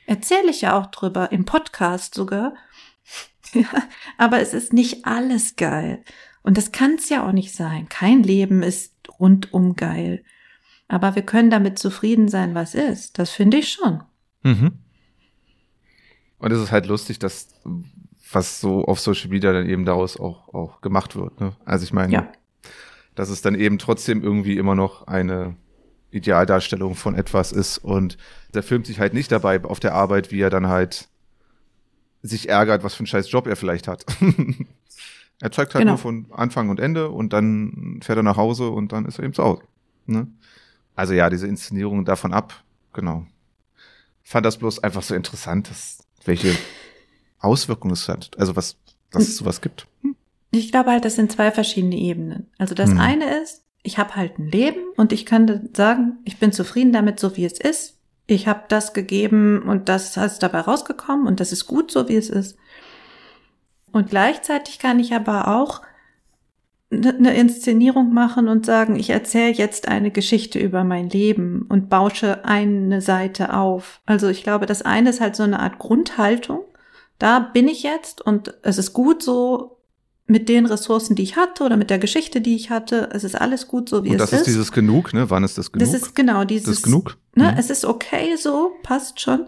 [0.08, 2.56] erzähle ich ja auch drüber, im Podcast sogar.
[3.54, 3.68] ja,
[4.18, 6.04] aber es ist nicht alles geil.
[6.42, 7.88] Und das kann es ja auch nicht sein.
[7.90, 10.24] Kein Leben ist rundum geil.
[10.88, 13.20] Aber wir können damit zufrieden sein, was ist.
[13.20, 14.02] Das finde ich schon.
[14.44, 14.80] Mhm.
[16.40, 17.50] Und es ist halt lustig, dass
[18.32, 21.40] was so auf Social Media dann eben daraus auch, auch gemacht wird.
[21.42, 21.56] Ne?
[21.66, 22.32] Also ich meine, Ja.
[23.16, 25.56] dass es dann eben trotzdem irgendwie immer noch eine
[26.12, 28.18] Idealdarstellung von etwas ist und
[28.54, 31.08] der filmt sich halt nicht dabei auf der Arbeit, wie er dann halt
[32.22, 34.06] sich ärgert, was für einen scheiß Job er vielleicht hat.
[35.42, 35.92] er zeigt halt Genau.
[35.94, 39.26] nur von Anfang und Ende und dann fährt er nach Hause und dann ist er
[39.26, 39.62] eben zu Hause.
[40.06, 40.28] Ne?
[40.96, 43.26] Also ja, diese Inszenierung davon ab, genau.
[44.24, 46.56] Fand das bloß einfach so interessant, dass, welche
[47.40, 48.32] Auswirkungen es hat.
[48.38, 48.78] Also was,
[49.12, 49.88] dass es sowas gibt.
[50.52, 52.48] Ich glaube halt, das sind zwei verschiedene Ebenen.
[52.58, 52.98] Also das Hm.
[53.00, 57.20] eine ist, ich habe halt ein Leben und ich kann sagen, ich bin zufrieden damit,
[57.20, 57.98] so wie es ist.
[58.28, 62.18] Ich habe das gegeben und das ist dabei rausgekommen und das ist gut, so wie
[62.18, 62.58] es ist.
[63.94, 65.82] Und gleichzeitig kann ich aber auch
[66.90, 71.90] ne- eine Inszenierung machen und sagen, ich erzähle jetzt eine Geschichte über mein Leben und
[71.90, 74.02] bausche eine Seite auf.
[74.06, 76.66] Also ich glaube, das eine ist halt so eine Art Grundhaltung.
[77.20, 79.77] Da bin ich jetzt und es ist gut so
[80.28, 83.10] mit den Ressourcen, die ich hatte oder mit der Geschichte, die ich hatte.
[83.14, 85.30] Es ist alles gut so, wie Und es das ist dieses Genug, ne?
[85.30, 85.88] Wann ist das genug?
[85.88, 86.66] Das ist genau dieses.
[86.68, 87.18] das ist genug?
[87.36, 87.58] Ne, Mhm.
[87.58, 89.48] Es ist okay so, passt schon.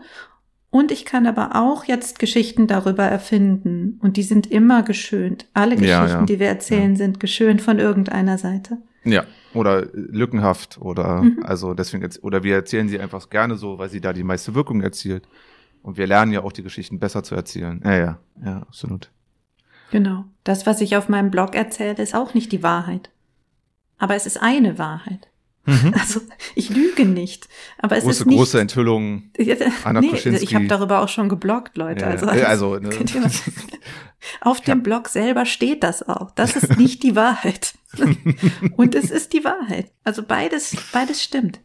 [0.72, 4.00] Und ich kann aber auch jetzt Geschichten darüber erfinden.
[4.02, 5.48] Und die sind immer geschönt.
[5.54, 6.26] Alle Ja, Geschichten, ja.
[6.26, 8.78] die wir erzählen, sind geschönt von irgendeiner Seite.
[9.04, 9.24] Ja,
[9.54, 11.40] oder lückenhaft oder Mhm.
[11.44, 14.54] also deswegen jetzt oder wir erzählen sie einfach gerne so, weil sie da die meiste
[14.56, 15.28] Wirkung erzielt.
[15.82, 17.82] Und wir lernen ja auch die Geschichten besser zu erzählen.
[17.84, 19.10] Ja, ja, ja, absolut.
[19.92, 20.26] Genau.
[20.44, 23.10] Das, was ich auf meinem Blog erzähle, ist auch nicht die Wahrheit.
[23.98, 25.28] Aber es ist eine Wahrheit.
[25.66, 25.94] Mhm.
[25.94, 26.22] Also
[26.56, 27.48] ich lüge nicht.
[27.78, 28.38] Aber es große, ist nicht.
[28.38, 29.24] große Enthüllung.
[29.84, 30.44] Anna nee, Kuschinski.
[30.44, 32.06] ich habe darüber auch schon gebloggt, Leute.
[32.06, 32.48] Ja, also, ja.
[32.48, 32.90] also ne?
[32.90, 33.32] könnt ihr mal-
[34.42, 36.32] Auf dem Blog selber steht das auch.
[36.32, 37.74] Das ist nicht die Wahrheit.
[38.76, 39.92] Und es ist die Wahrheit.
[40.04, 41.60] Also beides, beides stimmt.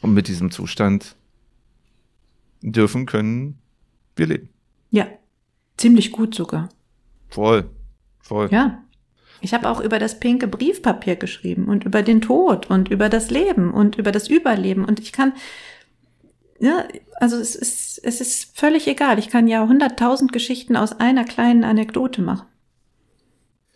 [0.00, 1.16] Und mit diesem Zustand
[2.62, 3.58] dürfen, können
[4.14, 4.48] wir leben.
[4.90, 5.06] Ja.
[5.76, 6.70] Ziemlich gut sogar.
[7.28, 7.70] Voll.
[8.20, 8.48] Voll.
[8.50, 8.82] Ja.
[9.40, 13.30] Ich habe auch über das pinke Briefpapier geschrieben und über den Tod und über das
[13.30, 14.84] Leben und über das Überleben.
[14.84, 15.34] Und ich kann,
[16.58, 16.84] ja,
[17.20, 19.18] also es ist, es ist völlig egal.
[19.18, 22.46] Ich kann ja hunderttausend Geschichten aus einer kleinen Anekdote machen.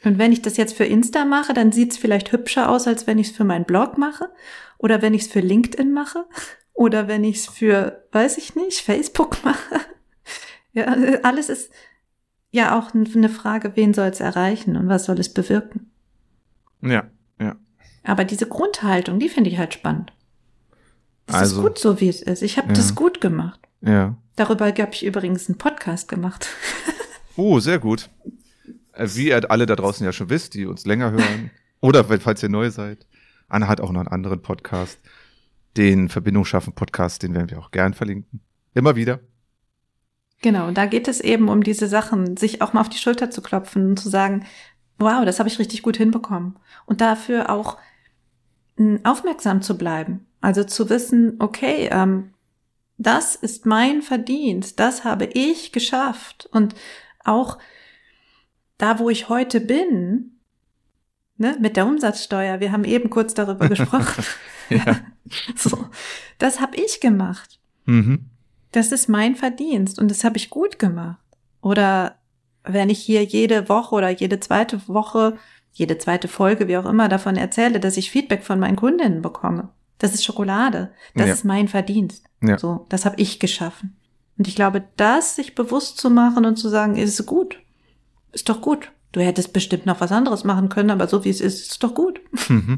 [0.02, 3.18] Und wenn ich das jetzt für Insta mache, dann sieht's vielleicht hübscher aus, als wenn
[3.18, 4.30] ich es für meinen Blog mache
[4.78, 6.24] oder wenn ich es für LinkedIn mache
[6.72, 9.80] oder wenn ich es für, weiß ich nicht, Facebook mache.
[10.72, 10.84] Ja,
[11.24, 11.72] alles ist
[12.50, 15.90] ja auch eine Frage, wen soll es erreichen und was soll es bewirken.
[16.82, 17.04] Ja,
[17.40, 17.56] ja.
[18.04, 20.12] Aber diese Grundhaltung, die finde ich halt spannend.
[21.26, 22.42] Das Also- ist gut so, wie es ist.
[22.42, 22.74] Ich habe Ja.
[22.74, 23.60] das gut gemacht.
[23.82, 24.16] Ja.
[24.36, 26.48] Darüber habe ich übrigens einen Podcast gemacht.
[27.36, 28.08] Oh, sehr gut.
[28.92, 32.42] Äh, Wie ihr alle da draußen ja schon wisst, die uns länger hören, oder falls
[32.42, 33.06] ihr neu seid,
[33.48, 34.98] Anna hat auch noch einen anderen Podcast,
[35.76, 38.40] den Verbindung schaffen Podcast, den werden wir auch gern verlinken.
[38.74, 39.20] Immer wieder.
[40.42, 43.42] Genau, da geht es eben um diese Sachen, sich auch mal auf die Schulter zu
[43.42, 44.46] klopfen und zu sagen,
[44.98, 46.56] wow, das habe ich richtig gut hinbekommen.
[46.86, 47.76] Und dafür auch
[48.76, 50.26] mh, aufmerksam zu bleiben.
[50.40, 52.32] Also zu wissen, okay, ähm,
[52.96, 56.48] das ist mein Verdienst, das habe ich geschafft.
[56.52, 56.74] Und
[57.24, 57.58] auch
[58.78, 60.38] da, wo ich heute bin,
[61.36, 64.24] ne, mit der Umsatzsteuer, wir haben eben kurz darüber gesprochen.
[64.70, 65.00] Ja.
[65.56, 65.86] so,
[66.38, 67.58] das habe ich gemacht.
[67.84, 68.26] Mhm.
[68.72, 71.18] Das ist mein Verdienst und das habe ich gut gemacht.
[71.60, 72.16] Oder
[72.64, 75.36] wenn ich hier jede Woche oder jede zweite Woche,
[75.72, 79.68] jede zweite Folge, wie auch immer, davon erzähle, dass ich Feedback von meinen Kundinnen bekomme.
[79.98, 80.92] Das ist Schokolade.
[81.14, 81.32] Das Ja.
[81.34, 82.24] ist mein Verdienst.
[82.42, 82.58] Ja.
[82.58, 83.96] So, das habe ich geschaffen.
[84.38, 87.58] Und ich glaube, das sich bewusst zu machen und zu sagen, ist gut.
[88.32, 88.90] Ist doch gut.
[89.12, 91.94] Du hättest bestimmt noch was anderes machen können, aber so wie es ist, ist doch
[91.94, 92.20] gut.
[92.48, 92.76] Mhm.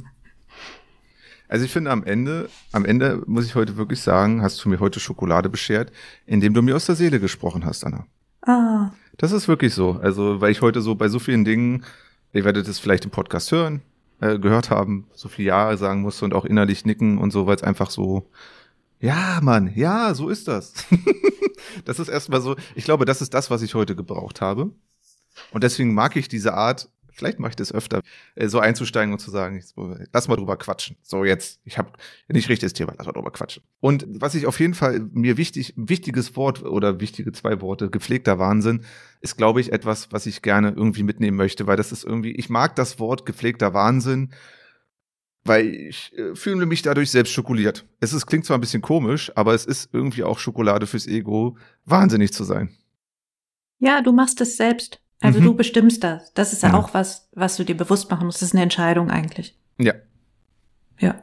[1.53, 4.80] Also ich finde am Ende, am Ende muss ich heute wirklich sagen, hast du mir
[4.80, 5.92] heute Schokolade beschert,
[6.24, 8.07] indem du mir aus der Seele gesprochen hast, Anna.
[8.40, 10.00] Ah, Das ist wirklich so.
[10.03, 11.84] Also, weil ich heute so bei so vielen Dingen,
[12.32, 13.82] ihr werdet es vielleicht im Podcast hören,
[14.20, 17.57] äh, gehört haben, so viel Ja sagen musste und auch innerlich nicken und so, weil
[17.57, 18.30] es einfach so,
[18.98, 20.72] ja, Mann, ja, so ist das.
[21.84, 24.70] das ist erstmal so, ich glaube, das ist das, was ich heute gebraucht habe.
[25.50, 28.03] Und deswegen mag ich diese Art, vielleicht mache ich das öfter,
[28.35, 29.63] äh, so einzusteigen und zu sagen,
[30.13, 30.97] lass mal drüber quatschen.
[31.03, 31.93] So jetzt, ich habe
[32.29, 33.63] nicht richtiges Thema, lass mal drüber quatschen.
[33.81, 38.39] Und was ich auf jeden Fall mir wichtig, wichtiges Wort oder wichtige zwei Worte, gepflegter
[38.39, 38.85] Wahnsinn,
[39.21, 42.51] ist, glaube ich, etwas, was ich gerne irgendwie mitnehmen möchte, weil das ist irgendwie, ich
[42.51, 44.33] mag das Wort gepflegter Wahnsinn,
[45.45, 47.85] weil ich äh, fühle mich dadurch selbst schokoliert.
[48.01, 51.57] Es ist, klingt zwar ein bisschen komisch, aber es ist irgendwie auch Schokolade fürs Ego,
[51.85, 52.71] wahnsinnig zu sein.
[53.79, 55.01] Ja, du machst es selbst.
[55.23, 55.45] Also Mhm.
[55.45, 56.33] du bestimmst das.
[56.35, 56.75] Das ist ja Mhm.
[56.77, 58.43] auch was, was du dir bewusst machen musst.
[58.43, 59.57] Das ist eine Entscheidung eigentlich.
[59.79, 59.95] Ja.
[60.99, 61.23] Ja.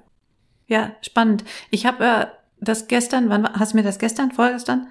[0.68, 1.44] Ja, spannend.
[1.70, 2.26] Ich habe äh,
[2.62, 4.88] das gestern, wann hast du mir das gestern, vorgestern?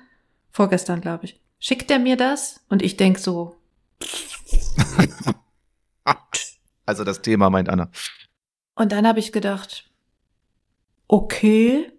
[0.50, 1.40] Vorgestern, glaube ich.
[1.60, 2.60] Schickt er mir das?
[2.68, 3.56] Und ich denk so,
[6.86, 7.90] Also das Thema meint Anna.
[8.74, 9.90] und dann habe ich gedacht,
[11.06, 11.92] okay.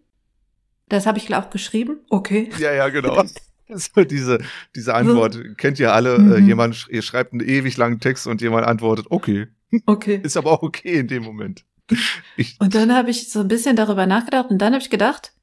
[0.88, 2.00] Das habe ich auch geschrieben.
[2.10, 2.50] Okay.
[2.58, 3.24] Ja, ja, genau.
[3.76, 4.40] So diese,
[4.76, 6.18] diese Antwort kennt ihr alle.
[6.20, 6.32] Mhm.
[6.34, 9.48] Äh, jemand, sch- ihr schreibt einen ewig langen Text und jemand antwortet, okay.
[9.86, 10.20] Okay.
[10.24, 11.66] Ist aber auch okay in dem Moment.
[12.36, 15.34] Ich, Und dann habe ich so ein bisschen darüber nachgedacht und dann habe ich gedacht,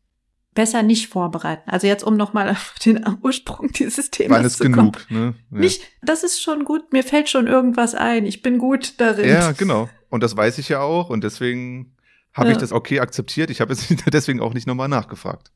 [0.54, 1.68] besser nicht vorbereiten.
[1.68, 4.92] Also jetzt, um nochmal auf den Ursprung dieses Themas ist zu kommen.
[4.92, 5.34] genug, ne?
[5.52, 5.58] Ja.
[5.58, 8.26] Nicht, das ist schon gut, mir fällt schon irgendwas ein.
[8.26, 9.28] Ich bin gut darin.
[9.28, 9.88] Ja, genau.
[10.08, 11.96] Und das weiß ich ja auch und deswegen
[12.32, 12.60] habe ich Ja.
[12.60, 13.50] das okay akzeptiert.
[13.50, 15.50] Ich habe jetzt deswegen auch nicht nochmal nachgefragt.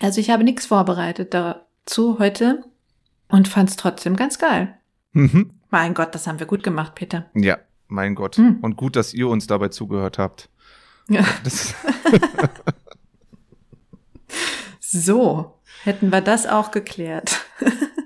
[0.00, 1.34] Also ich habe nichts vorbereitet
[1.88, 2.62] dazu heute
[3.28, 4.76] und fand es trotzdem ganz geil.
[5.12, 5.52] Mhm.
[5.70, 7.30] Mein Gott, das haben wir gut gemacht, Peter.
[7.34, 8.36] Ja, mein Gott.
[8.36, 8.58] Hm.
[8.60, 10.50] Und gut, dass ihr uns dabei zugehört habt.
[11.08, 11.24] Ja.
[14.90, 17.44] So, hätten wir das auch geklärt.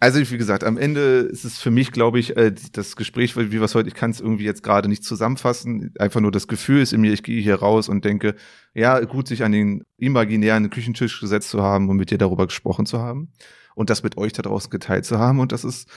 [0.00, 3.52] also wie gesagt, am Ende ist es für mich, glaube ich, äh, das Gespräch, wie
[3.52, 5.92] wir es heute, ich kann es irgendwie jetzt gerade nicht zusammenfassen.
[5.98, 8.34] Einfach nur das Gefühl ist in mir, ich gehe hier raus und denke,
[8.72, 12.86] ja, gut, sich an den imaginären Küchentisch gesetzt zu haben und mit dir darüber gesprochen
[12.86, 13.30] zu haben
[13.74, 15.38] und das mit euch da draußen geteilt zu haben.
[15.38, 15.88] Und das ist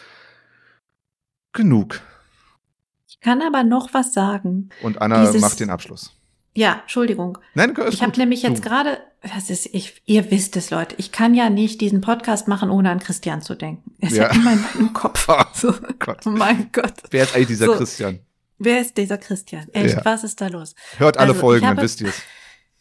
[1.54, 2.02] genug.
[3.08, 4.70] Ich kann aber noch was sagen.
[4.82, 6.14] Und Anna Dieses- macht den Abschluss.
[6.56, 7.38] Ja, Entschuldigung.
[7.56, 11.12] Nein, ist Ich habe nämlich jetzt gerade, das ist, ich, ihr wisst es, Leute, ich
[11.12, 13.96] kann ja nicht diesen Podcast machen, ohne an Christian zu denken.
[14.00, 14.30] Er ist ja, Ja.
[14.34, 15.28] immer in meinem Kopf.
[15.54, 15.74] So.
[16.00, 16.26] Gott.
[16.26, 16.94] Oh mein Gott.
[17.10, 17.76] Wer ist eigentlich dieser So.
[17.78, 18.20] Christian?
[18.60, 19.68] Wer ist dieser Christian?
[19.74, 20.06] Echt, Ja.
[20.06, 20.76] was ist da los?
[20.98, 22.22] Hört alle Also, Folgen, ich dann habe- wisst ihr es.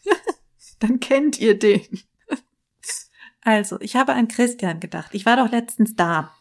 [0.81, 1.81] Dann kennt ihr den.
[3.43, 5.11] Also, ich habe an Christian gedacht.
[5.15, 6.33] Ich war doch letztens da.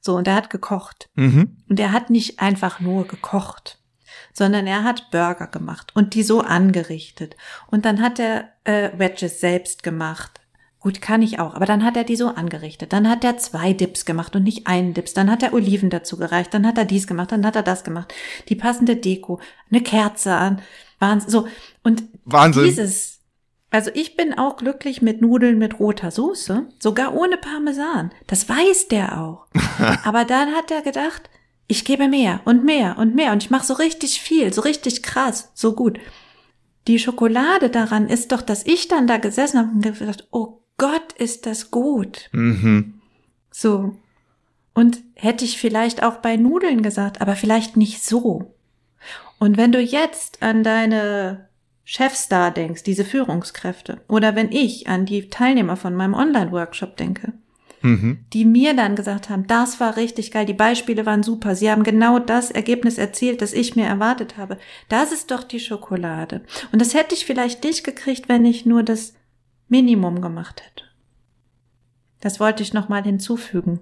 [0.00, 1.08] So, und er hat gekocht.
[1.14, 1.56] Mhm.
[1.68, 3.78] Und er hat nicht einfach nur gekocht,
[4.32, 7.36] sondern er hat Burger gemacht und die so angerichtet.
[7.70, 10.40] Und dann hat er äh, Wedges selbst gemacht.
[10.80, 11.54] Gut, kann ich auch.
[11.54, 12.94] Aber dann hat er die so angerichtet.
[12.94, 15.12] Dann hat er zwei Dips gemacht und nicht einen Dips.
[15.12, 16.54] Dann hat er Oliven dazu gereicht.
[16.54, 17.32] Dann hat er dies gemacht.
[17.32, 18.14] Dann hat er das gemacht.
[18.48, 19.40] Die passende Deko.
[19.70, 20.62] Eine Kerze an.
[20.98, 21.30] Wahnsinn.
[21.30, 21.48] So.
[21.82, 22.64] Und Wahnsinn.
[22.64, 23.20] dieses,
[23.70, 26.66] also ich bin auch glücklich mit Nudeln mit roter Soße.
[26.78, 28.10] Sogar ohne Parmesan.
[28.26, 29.48] Das weiß der auch.
[30.04, 31.28] Aber dann hat er gedacht,
[31.70, 33.32] ich gebe mehr und mehr und mehr.
[33.32, 34.52] Und ich mache so richtig viel.
[34.52, 35.52] So richtig krass.
[35.54, 36.00] So gut.
[36.88, 41.12] Die Schokolade daran ist doch, dass ich dann da gesessen habe und gedacht, oh Gott,
[41.16, 42.28] ist das gut.
[42.32, 43.00] Mhm.
[43.52, 43.96] So.
[44.74, 48.54] Und hätte ich vielleicht auch bei Nudeln gesagt, aber vielleicht nicht so.
[49.38, 51.48] Und wenn du jetzt an deine
[51.84, 57.32] Chefs da denkst, diese Führungskräfte, oder wenn ich an die Teilnehmer von meinem Online-Workshop denke,
[57.82, 58.24] Mhm.
[58.32, 61.82] die mir dann gesagt haben, das war richtig geil, die Beispiele waren super, sie haben
[61.82, 64.58] genau das Ergebnis erzielt, das ich mir erwartet habe.
[64.88, 66.42] Das ist doch die Schokolade.
[66.72, 69.14] Und das hätte ich vielleicht nicht gekriegt, wenn ich nur das
[69.68, 70.84] Minimum gemacht hätte.
[72.20, 73.80] Das wollte ich nochmal hinzufügen.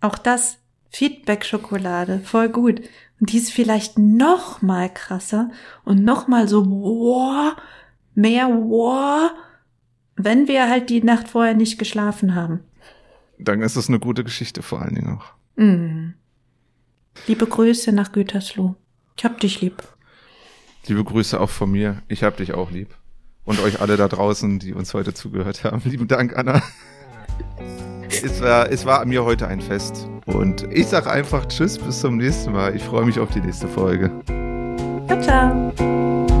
[0.00, 0.58] Auch das
[0.90, 2.82] Feedback-Schokolade, voll gut.
[3.20, 5.50] Und die ist vielleicht noch mal krasser
[5.84, 7.56] und noch mal so, wow,
[8.14, 9.30] mehr wow,
[10.18, 12.60] wenn wir halt die Nacht vorher nicht geschlafen haben.
[13.38, 15.32] Dann ist es eine gute Geschichte vor allen Dingen auch.
[15.56, 16.14] Mm.
[17.26, 18.74] Liebe Grüße nach Gütersloh.
[19.16, 19.82] Ich hab dich lieb.
[20.86, 22.02] Liebe Grüße auch von mir.
[22.08, 22.94] Ich hab dich auch lieb.
[23.44, 25.80] Und euch alle da draußen, die uns heute zugehört haben.
[25.84, 26.62] Lieben Dank, Anna.
[28.08, 30.08] Es war, es war mir heute ein Fest.
[30.26, 32.74] Und ich sag einfach Tschüss, bis zum nächsten Mal.
[32.74, 34.10] Ich freue mich auf die nächste Folge.
[35.06, 36.37] Ciao, ciao.